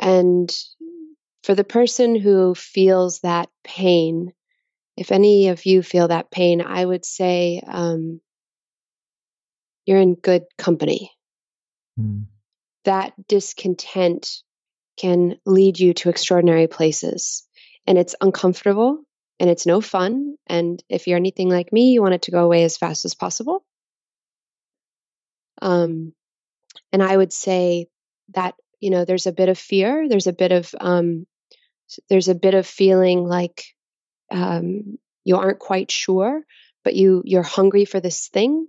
[0.00, 0.54] And
[1.44, 4.32] for the person who feels that pain,
[4.96, 8.20] if any of you feel that pain, I would say um,
[9.86, 11.12] you're in good company.
[11.98, 12.26] Mm,
[12.84, 14.42] That discontent
[14.96, 17.46] can lead you to extraordinary places.
[17.86, 19.04] And it's uncomfortable
[19.40, 20.36] and it's no fun.
[20.46, 23.14] And if you're anything like me, you want it to go away as fast as
[23.14, 23.64] possible.
[25.60, 26.12] Um,
[26.92, 27.86] and I would say
[28.34, 31.26] that, you know, there's a bit of fear, there's a bit of, um,
[32.08, 33.64] there's a bit of feeling like
[34.30, 36.42] um, you aren't quite sure,
[36.84, 38.66] but you you're hungry for this thing.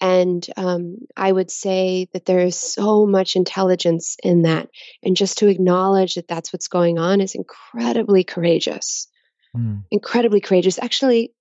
[0.00, 4.68] And um, I would say that there is so much intelligence in that.
[5.02, 9.08] And just to acknowledge that that's what's going on is incredibly courageous.
[9.56, 10.78] Mm, Incredibly courageous.
[10.78, 11.32] Actually,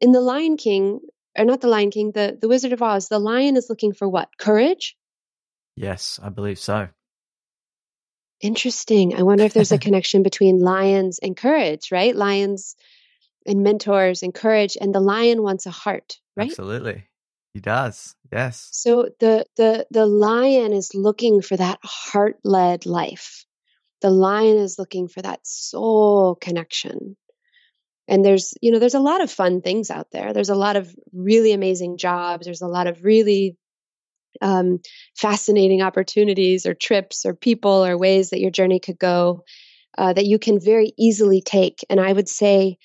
[0.00, 1.00] in The Lion King,
[1.38, 4.08] or not The Lion King, the, the Wizard of Oz, the lion is looking for
[4.08, 4.28] what?
[4.38, 4.96] Courage?
[5.76, 6.88] yes, I believe so.
[8.40, 9.16] Interesting.
[9.16, 12.14] I wonder if there's a connection between lions and courage, right?
[12.14, 12.76] Lions
[13.46, 16.50] and mentors and courage, and the lion wants a heart, right?
[16.50, 17.08] Absolutely.
[17.54, 18.14] He does.
[18.32, 18.68] Yes.
[18.72, 23.46] So the the the lion is looking for that heart-led life.
[24.04, 27.16] The lion is looking for that soul connection.
[28.06, 30.34] And there's, you know, there's a lot of fun things out there.
[30.34, 32.44] There's a lot of really amazing jobs.
[32.44, 33.56] There's a lot of really
[34.42, 34.80] um,
[35.16, 39.44] fascinating opportunities or trips or people or ways that your journey could go
[39.96, 41.78] uh, that you can very easily take.
[41.88, 42.76] And I would say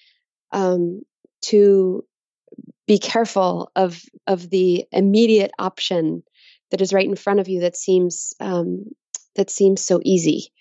[0.53, 1.01] um,
[1.47, 2.05] to
[2.88, 6.24] be careful of of the immediate option
[6.72, 8.86] that is right in front of you that seems um,
[9.36, 10.51] that seems so easy,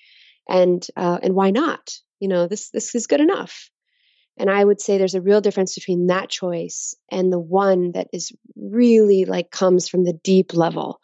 [0.48, 1.92] and uh, and why not?
[2.20, 3.70] You know, this this is good enough.
[4.38, 8.06] And I would say there's a real difference between that choice and the one that
[8.12, 11.00] is really like comes from the deep level,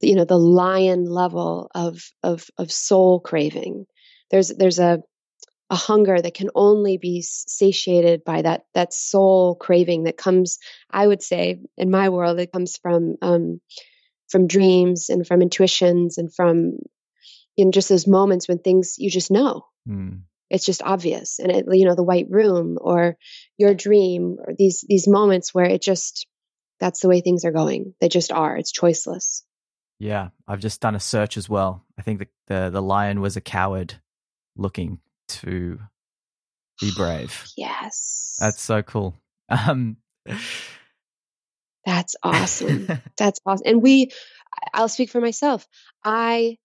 [0.00, 3.86] you know, the lion level of of of soul craving.
[4.30, 5.02] There's there's a
[5.70, 10.58] a hunger that can only be satiated by that that soul craving that comes.
[10.90, 13.60] I would say in my world, it comes from um,
[14.28, 16.78] from dreams and from intuitions and from
[17.56, 21.66] know just those moments when things you just know Mm, it's just obvious and it,
[21.72, 23.16] you know the white room or
[23.58, 26.26] your dream or these these moments where it just
[26.78, 29.42] that's the way things are going they just are it's choiceless
[30.02, 30.30] yeah.
[30.48, 31.86] I've just done a search as well.
[31.96, 33.94] I think the, the, the lion was a coward
[34.56, 34.98] looking
[35.28, 35.78] to
[36.80, 37.46] be brave.
[37.56, 39.14] yes That's so cool.
[39.48, 39.98] Um,
[41.84, 42.88] that's awesome
[43.18, 44.10] that's awesome and we
[44.72, 45.68] i'll speak for myself
[46.04, 46.56] i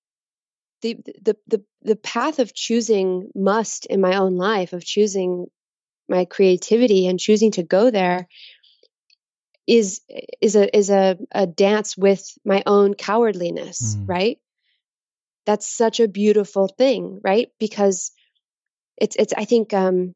[0.81, 5.47] the the the the path of choosing must in my own life of choosing
[6.09, 8.27] my creativity and choosing to go there
[9.67, 10.01] is
[10.41, 14.05] is a is a, a dance with my own cowardliness Mm.
[14.07, 14.39] right?
[15.45, 17.49] That's such a beautiful thing right?
[17.59, 18.11] Because
[18.97, 20.13] it's it's i think um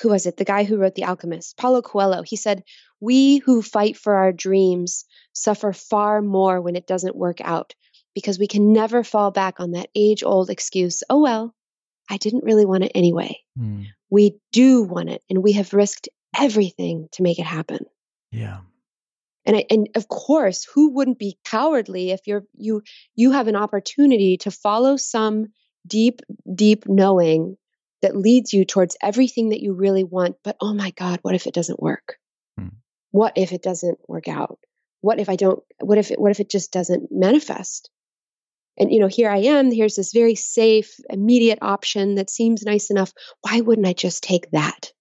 [0.00, 0.36] who was it?
[0.36, 2.22] The guy who wrote the alchemist paulo coelho.
[2.22, 2.62] He said
[3.00, 7.74] we who fight for our dreams suffer far more when it doesn't work out
[8.18, 11.54] because we can never fall back on that age old excuse oh well
[12.10, 13.38] i didn't really want it anyway.
[13.58, 17.84] Mm, we do want it and we have risked everything to make it happen.
[18.30, 18.58] Yeah.
[19.46, 22.82] and I, and of course who wouldn't be cowardly if you're you
[23.14, 25.46] you have an opportunity to follow some
[25.86, 26.20] deep
[26.54, 27.56] deep knowing
[28.02, 31.46] that leads you towards everything that you really want but oh my god what if
[31.46, 32.16] it doesn't work?
[32.58, 32.68] Hmm.
[33.10, 34.58] what if it doesn't work out?
[35.00, 37.88] What if i don't what if it what if it just doesn't manifest
[38.78, 42.90] and you know here i am here's this very safe immediate option that seems nice
[42.90, 43.12] enough
[43.42, 44.92] why wouldn't i just take that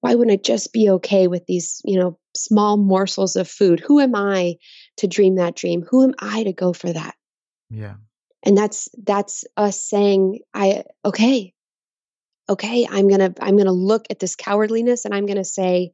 [0.00, 3.80] why wouldn't I just be okay with these, you know, small morsels of food?
[3.80, 4.56] Who am I
[4.98, 5.84] to dream that dream?
[5.88, 7.14] Who am I to go for that?
[7.68, 7.96] Yeah.
[8.42, 11.52] And that's that's us saying, I okay,
[12.48, 15.92] okay, I'm gonna I'm gonna look at this cowardliness and I'm gonna say,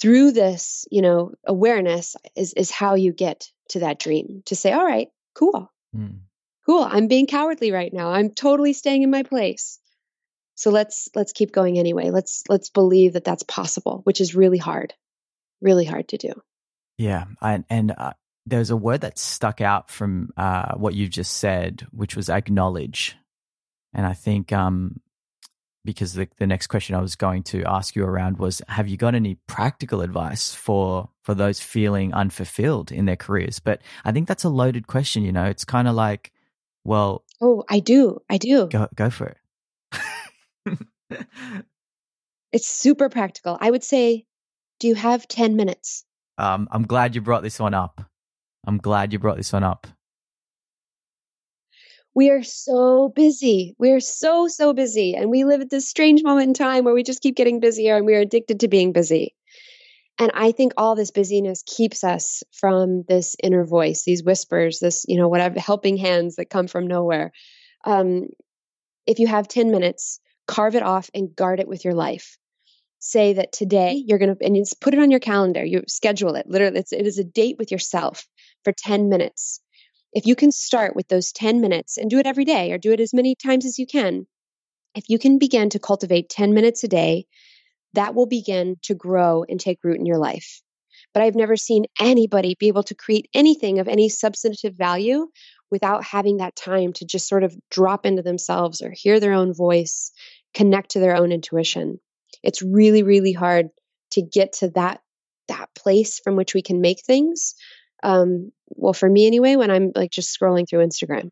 [0.00, 4.42] through this, you know, awareness is is how you get to that dream.
[4.46, 6.20] To say, all right, cool, Mm.
[6.66, 8.10] cool, I'm being cowardly right now.
[8.10, 9.78] I'm totally staying in my place.
[10.56, 12.10] So let's let's keep going anyway.
[12.10, 14.94] Let's let's believe that that's possible, which is really hard,
[15.60, 16.32] really hard to do.
[16.96, 18.12] Yeah, I, and uh,
[18.46, 23.16] there's a word that stuck out from uh, what you've just said, which was acknowledge.
[23.92, 25.00] And I think um,
[25.84, 28.96] because the, the next question I was going to ask you around was, have you
[28.96, 33.58] got any practical advice for for those feeling unfulfilled in their careers?
[33.60, 35.22] But I think that's a loaded question.
[35.24, 36.32] You know, it's kind of like,
[36.84, 38.20] well, Oh, I do.
[38.30, 38.66] I do.
[38.68, 39.36] go go for
[40.64, 40.78] it.
[42.52, 43.58] It's super practical.
[43.60, 44.26] I would say,
[44.78, 46.04] do you have 10 minutes?
[46.38, 48.00] um, I'm glad you brought this one up.
[48.66, 49.86] I'm glad you brought this one up.
[52.14, 53.74] We are so busy.
[53.78, 55.14] We are so, so busy.
[55.16, 57.96] And we live at this strange moment in time where we just keep getting busier
[57.96, 59.34] and we are addicted to being busy.
[60.18, 65.04] And I think all this busyness keeps us from this inner voice, these whispers, this,
[65.08, 67.32] you know, whatever helping hands that come from nowhere.
[67.84, 68.28] Um,
[69.06, 72.38] if you have 10 minutes, carve it off and guard it with your life.
[73.00, 75.64] Say that today you're going to, and put it on your calendar.
[75.64, 76.46] You schedule it.
[76.48, 78.24] Literally, it's, it is a date with yourself
[78.62, 79.60] for 10 minutes.
[80.14, 82.92] If you can start with those 10 minutes and do it every day or do
[82.92, 84.26] it as many times as you can,
[84.94, 87.26] if you can begin to cultivate 10 minutes a day,
[87.94, 90.62] that will begin to grow and take root in your life.
[91.12, 95.26] But I've never seen anybody be able to create anything of any substantive value
[95.70, 99.52] without having that time to just sort of drop into themselves or hear their own
[99.52, 100.12] voice,
[100.54, 101.98] connect to their own intuition.
[102.42, 103.68] It's really, really hard
[104.12, 105.00] to get to that
[105.48, 107.54] that place from which we can make things.
[108.04, 111.30] Um, well, for me anyway, when I'm like just scrolling through Instagram.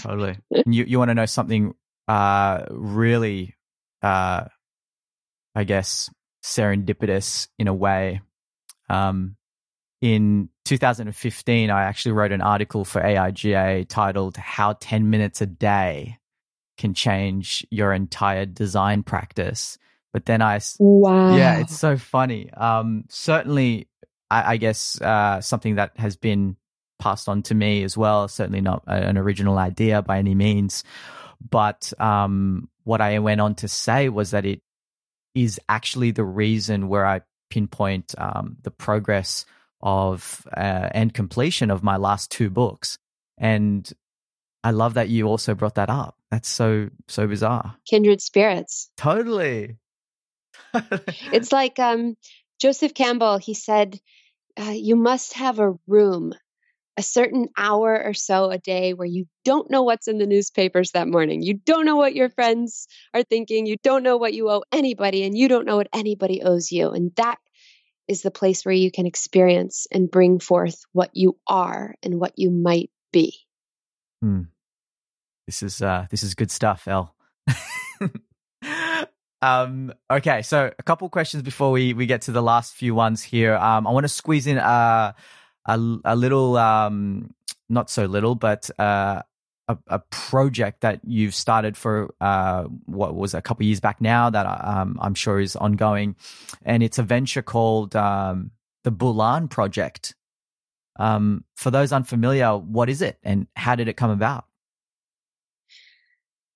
[0.00, 0.38] totally.
[0.50, 1.74] And you you want to know something
[2.08, 3.54] uh really
[4.02, 4.44] uh
[5.54, 6.10] I guess
[6.42, 8.20] serendipitous in a way.
[8.88, 9.36] Um
[10.00, 16.18] in 2015 I actually wrote an article for AIGA titled How 10 minutes a day
[16.76, 19.78] can change your entire design practice.
[20.12, 21.36] But then I, wow.
[21.36, 22.50] yeah, it's so funny.
[22.52, 23.88] Um, certainly,
[24.30, 26.56] I, I guess uh, something that has been
[26.98, 28.28] passed on to me as well.
[28.28, 30.84] Certainly not an original idea by any means,
[31.50, 34.60] but um, what I went on to say was that it
[35.34, 39.44] is actually the reason where I pinpoint um, the progress
[39.82, 42.98] of uh, and completion of my last two books.
[43.38, 43.90] And
[44.62, 46.16] I love that you also brought that up.
[46.30, 47.76] That's so so bizarre.
[47.86, 48.90] kindred spirits.
[48.96, 49.76] Totally.
[51.32, 52.16] It's like um,
[52.64, 54.00] Joseph Campbell, he said,
[54.58, 56.32] uh, you must have a room,
[56.96, 60.92] a certain hour or so a day where you don't know what's in the newspapers
[60.92, 61.42] that morning.
[61.42, 63.66] You don't know what your friends are thinking.
[63.66, 66.92] You don't know what you owe anybody, and you don't know what anybody owes you.
[66.92, 67.36] And that
[68.08, 72.32] is the place where you can experience and bring forth what you are and what
[72.36, 73.36] you might be.
[74.22, 74.44] Hmm.
[75.46, 77.14] This is uh this is good stuff, Elle.
[79.44, 83.22] um okay, so a couple questions before we we get to the last few ones
[83.22, 83.54] here.
[83.56, 85.12] Um I want to squeeze in uh,
[85.66, 87.34] a a little um
[87.68, 89.22] not so little but uh
[89.68, 94.30] a, a project that you've started for uh, what was a couple years back now
[94.30, 96.16] that um, I'm sure is ongoing,
[96.64, 98.50] and it's a venture called um,
[98.84, 100.14] the Bulan Project.
[100.96, 104.44] Um, for those unfamiliar, what is it and how did it come about?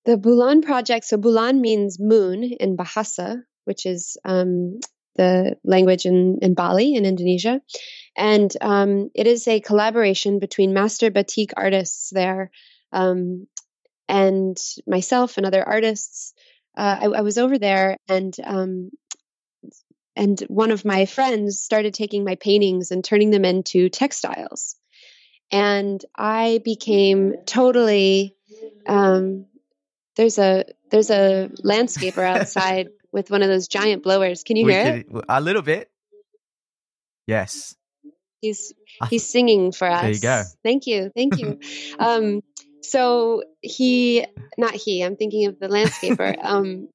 [0.05, 4.79] The Bulan project, so Bulan means moon in Bahasa, which is um,
[5.15, 7.61] the language in, in Bali in Indonesia.
[8.15, 12.51] And um, it is a collaboration between master batik artists there
[12.91, 13.47] um,
[14.07, 16.33] and myself and other artists.
[16.77, 18.91] Uh, I, I was over there and um,
[20.15, 24.75] and one of my friends started taking my paintings and turning them into textiles.
[25.51, 28.35] And I became totally
[28.85, 29.45] um,
[30.19, 34.43] there's a there's a landscaper outside with one of those giant blowers.
[34.43, 35.07] Can you We hear it?
[35.29, 35.89] a little bit.
[37.25, 37.75] Yes.
[38.41, 38.73] He's
[39.09, 40.01] he's singing for us.
[40.01, 40.43] There you go.
[40.61, 41.59] Thank you, thank you.
[41.99, 42.41] um,
[42.81, 44.25] so he,
[44.57, 45.03] not he.
[45.03, 46.35] I'm thinking of the landscaper.
[46.43, 46.89] um,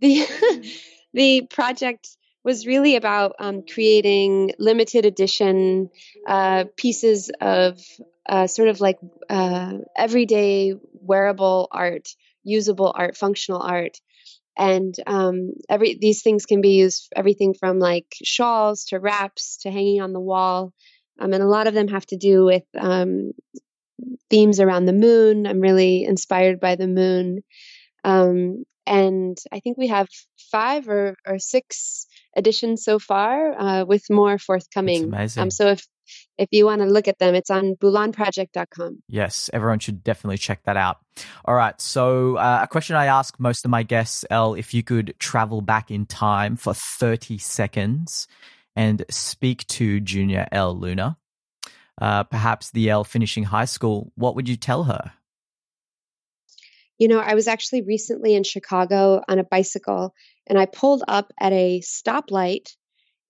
[0.00, 0.26] the
[1.12, 2.08] the project
[2.42, 5.90] was really about um, creating limited edition
[6.26, 7.78] uh, pieces of
[8.26, 12.14] uh, sort of like uh, everyday wearable art,
[12.50, 13.98] usable art, functional art.
[14.58, 19.70] And um, every these things can be used everything from like shawls to wraps to
[19.70, 20.72] hanging on the wall,
[21.18, 23.32] um, and a lot of them have to do with um,
[24.28, 25.46] themes around the moon.
[25.46, 27.42] I'm really inspired by the moon.
[28.04, 30.08] Um, and I think we have
[30.50, 35.04] five or, or six editions so far, uh, with more forthcoming.
[35.04, 35.42] amazing.
[35.42, 35.86] Um, so if
[36.38, 39.02] if you want to look at them, it's on bulanproject.com.
[39.08, 40.98] Yes, everyone should definitely check that out.
[41.44, 41.78] All right.
[41.80, 45.60] So, uh, a question I ask most of my guests, Elle, if you could travel
[45.60, 48.26] back in time for 30 seconds
[48.76, 51.18] and speak to junior Elle Luna,
[52.00, 55.12] uh, perhaps the Elle finishing high school, what would you tell her?
[56.98, 60.14] You know, I was actually recently in Chicago on a bicycle
[60.46, 62.74] and I pulled up at a stoplight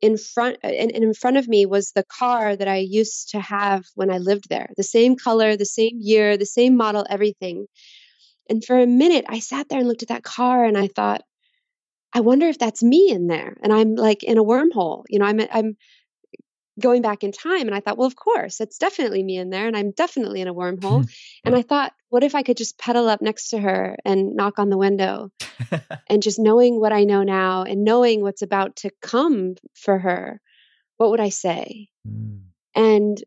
[0.00, 3.30] in front uh, and, and in front of me was the car that I used
[3.30, 4.70] to have when I lived there.
[4.76, 7.66] The same color, the same year, the same model, everything.
[8.48, 11.22] And for a minute I sat there and looked at that car and I thought
[12.12, 15.04] I wonder if that's me in there and I'm like in a wormhole.
[15.08, 15.76] You know, I'm I'm
[16.80, 19.66] going back in time and I thought, well, of course, it's definitely me in there
[19.66, 21.08] and I'm definitely in a wormhole.
[21.44, 24.58] and I thought, what if I could just pedal up next to her and knock
[24.58, 25.30] on the window
[26.08, 30.40] and just knowing what I know now and knowing what's about to come for her,
[30.96, 31.88] what would I say?
[32.06, 32.40] Mm.
[32.74, 33.22] And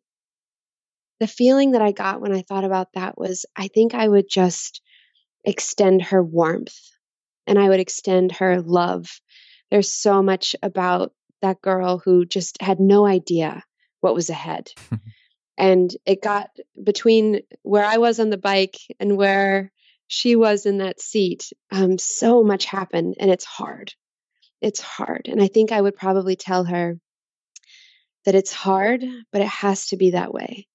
[1.19, 4.25] the feeling that I got when I thought about that was I think I would
[4.29, 4.81] just
[5.45, 6.77] extend her warmth
[7.47, 9.21] and I would extend her love.
[9.71, 11.13] There's so much about
[11.43, 13.63] that girl who just had no idea
[14.01, 14.71] what was ahead.
[15.57, 16.49] and it got
[16.81, 19.71] between where I was on the bike and where
[20.07, 21.51] she was in that seat.
[21.71, 23.93] Um, so much happened, and it's hard.
[24.61, 25.27] It's hard.
[25.29, 26.97] And I think I would probably tell her
[28.25, 30.67] that it's hard, but it has to be that way.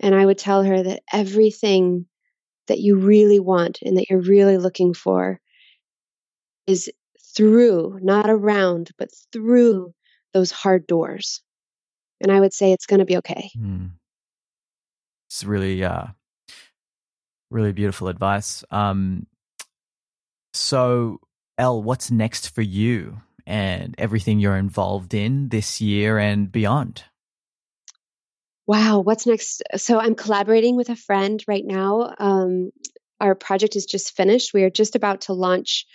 [0.00, 2.06] And I would tell her that everything
[2.68, 5.40] that you really want and that you're really looking for
[6.66, 6.90] is
[7.36, 9.94] through, not around, but through
[10.32, 11.42] those hard doors.
[12.20, 13.50] And I would say it's going to be okay.
[13.58, 13.92] Mm.
[15.28, 16.06] It's really, uh,
[17.50, 18.64] really beautiful advice.
[18.70, 19.26] Um,
[20.52, 21.20] so,
[21.58, 27.04] Elle, what's next for you and everything you're involved in this year and beyond?
[28.66, 29.62] Wow, what's next?
[29.76, 32.14] So, I'm collaborating with a friend right now.
[32.18, 32.70] Um,
[33.20, 34.52] our project is just finished.
[34.52, 35.86] We are just about to launch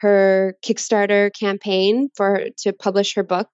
[0.00, 3.48] her Kickstarter campaign for to publish her book.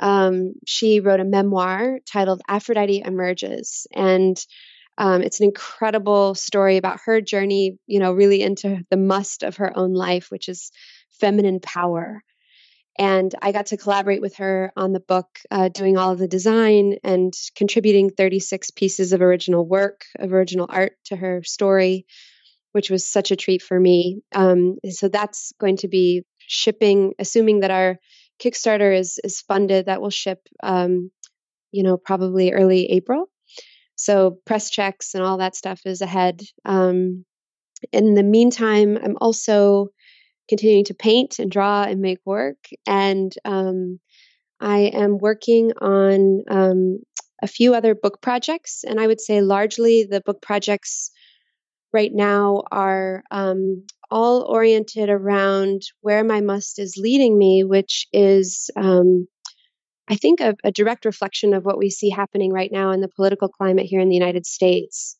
[0.00, 4.36] Um, she wrote a memoir titled Aphrodite Emerges, and
[4.98, 7.78] um, it's an incredible story about her journey.
[7.86, 10.70] You know, really into the must of her own life, which is
[11.20, 12.22] feminine power.
[12.98, 16.28] And I got to collaborate with her on the book, uh, doing all of the
[16.28, 22.06] design and contributing 36 pieces of original work, of original art to her story
[22.72, 24.22] which was such a treat for me.
[24.34, 27.98] Um, so that's going to be shipping, assuming that our
[28.42, 29.86] Kickstarter is is funded.
[29.86, 31.10] That will ship, um,
[31.72, 33.26] you know, probably early April.
[33.96, 36.40] So press checks and all that stuff is ahead.
[36.64, 37.24] Um,
[37.92, 39.88] in the meantime, I'm also
[40.48, 44.00] continuing to paint and draw and make work, and um,
[44.60, 46.98] I am working on um,
[47.42, 48.84] a few other book projects.
[48.84, 51.10] And I would say largely the book projects
[51.92, 58.70] right now are um, all oriented around where my must is leading me, which is,
[58.76, 59.26] um,
[60.08, 63.08] I think, a, a, direct reflection of what we see happening right now in the
[63.08, 65.16] political climate here in the United States.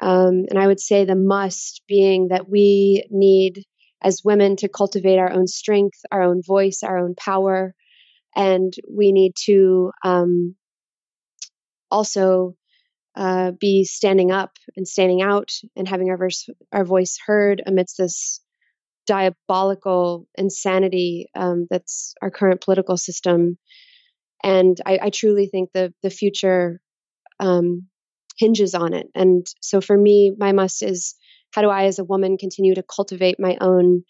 [0.00, 3.64] Um, and I would say the must being that we need,
[4.02, 7.74] as women, to cultivate our own strength, our own voice, our own power.
[8.34, 10.56] And we need to um,
[11.90, 12.56] also
[13.14, 17.98] uh, be standing up and standing out and having our, verse, our voice heard amidst
[17.98, 18.40] this
[19.06, 23.58] diabolical insanity um, that's our current political system.
[24.42, 26.80] And I, I truly think the the future
[27.38, 27.88] um,
[28.38, 29.06] hinges on it.
[29.14, 31.14] And so for me, my must is
[31.52, 34.02] how do I, as a woman, continue to cultivate my own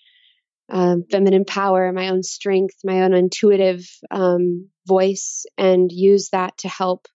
[0.70, 6.68] um, feminine power, my own strength, my own intuitive um, voice, and use that to
[6.68, 7.08] help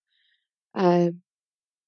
[0.75, 1.09] uh,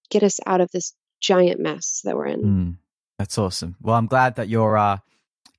[0.10, 2.42] get us out of this giant mess that we're in.
[2.42, 2.76] Mm,
[3.18, 3.76] that's awesome.
[3.82, 4.98] Well, I'm glad that you're uh,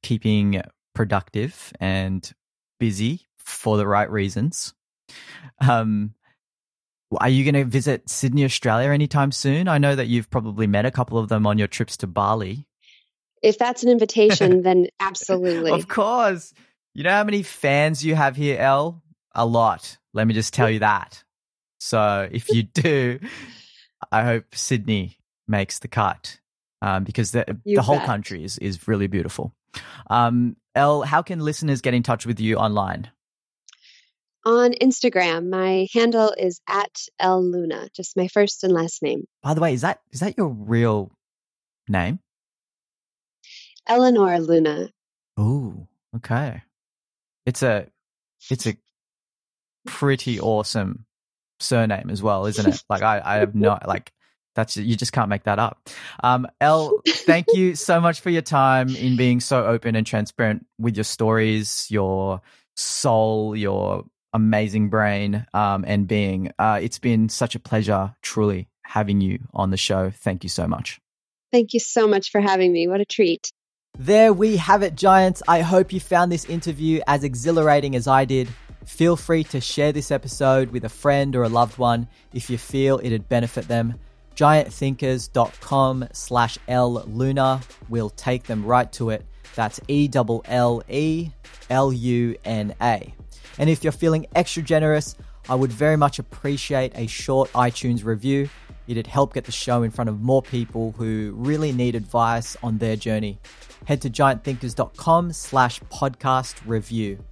[0.03, 0.63] keeping
[0.95, 2.31] productive and
[2.79, 4.75] busy for the right reasons.
[5.61, 6.15] Um,
[7.19, 9.67] are you going to visit Sydney, Australia anytime soon?
[9.69, 12.67] I know that you've probably met a couple of them on your trips to Bali.
[13.43, 15.73] If that's an invitation, then absolutely.
[15.73, 16.53] Of course.
[16.95, 19.03] You know how many fans you have here, Elle?
[19.35, 19.97] A lot.
[20.13, 21.23] Let me just tell you that.
[21.79, 23.21] So if you do,
[24.11, 26.39] I hope Sydney makes the cut
[26.83, 29.55] um, because the, the whole country is, is really beautiful.
[30.09, 33.11] Um, Elle, how can listeners get in touch with you online?
[34.47, 39.25] On Instagram, my handle is at Elle Luna, just my first and last name.
[39.43, 41.13] By the way, is that is that your real
[41.89, 42.21] name?
[43.87, 44.89] Eleanor Luna.
[45.39, 45.87] Ooh,
[46.17, 46.63] okay.
[47.45, 47.87] It's a
[48.51, 48.79] it's a
[49.87, 51.05] pretty awesome
[51.61, 52.83] surname as well, isn't it?
[52.89, 54.13] Like I, I have no like
[54.55, 55.89] that's you just can't make that up.
[56.23, 60.67] Um, Elle, thank you so much for your time in being so open and transparent
[60.79, 62.41] with your stories, your
[62.77, 66.53] soul, your amazing brain, um, and being.
[66.59, 70.11] Uh, it's been such a pleasure, truly, having you on the show.
[70.11, 71.01] Thank you so much.
[71.53, 72.87] Thank you so much for having me.
[72.87, 73.53] What a treat.
[73.99, 75.43] There we have it, Giants.
[75.49, 78.49] I hope you found this interview as exhilarating as I did.
[78.85, 82.59] Feel free to share this episode with a friend or a loved one if you
[82.59, 83.95] feel it'd benefit them.
[84.37, 89.25] Giantthinkers.com slash Elle Luna will take them right to it.
[89.55, 91.31] That's E L L E
[91.69, 93.15] L U N A.
[93.59, 95.17] And if you're feeling extra generous,
[95.49, 98.49] I would very much appreciate a short iTunes review.
[98.87, 102.79] It'd help get the show in front of more people who really need advice on
[102.79, 103.39] their journey.
[103.87, 107.25] Head to giantthinkers.com slash podcast review.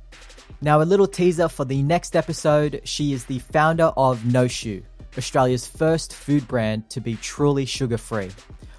[0.60, 2.80] Now, a little teaser for the next episode.
[2.82, 4.82] She is the founder of Noshu,
[5.16, 8.30] Australia's first food brand to be truly sugar free.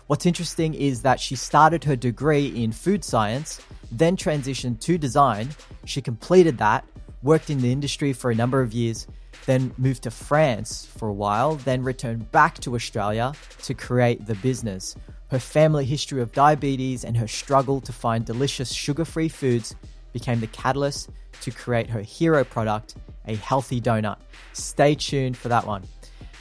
[0.08, 3.62] What's interesting is that she started her degree in food science,
[3.94, 5.52] then transitioned to design.
[5.86, 6.84] She completed that,
[7.24, 9.08] worked in the industry for a number of years,
[9.46, 14.36] then moved to France for a while, then returned back to Australia to create the
[14.36, 14.98] business.
[15.32, 19.76] Her family history of diabetes and her struggle to find delicious sugar free foods
[20.14, 21.10] became the catalyst
[21.42, 22.96] to create her hero product,
[23.28, 24.18] a healthy donut.
[24.54, 25.84] Stay tuned for that one.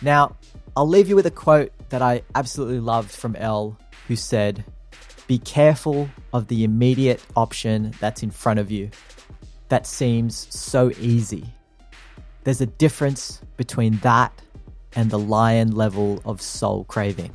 [0.02, 0.36] Now,
[0.76, 4.64] I'll leave you with a quote that I absolutely loved from Elle, who said,
[5.26, 8.90] Be careful of the immediate option that's in front of you.
[9.68, 11.52] That seems so easy.
[12.44, 14.32] There's a difference between that
[14.94, 17.34] and the lion level of soul craving.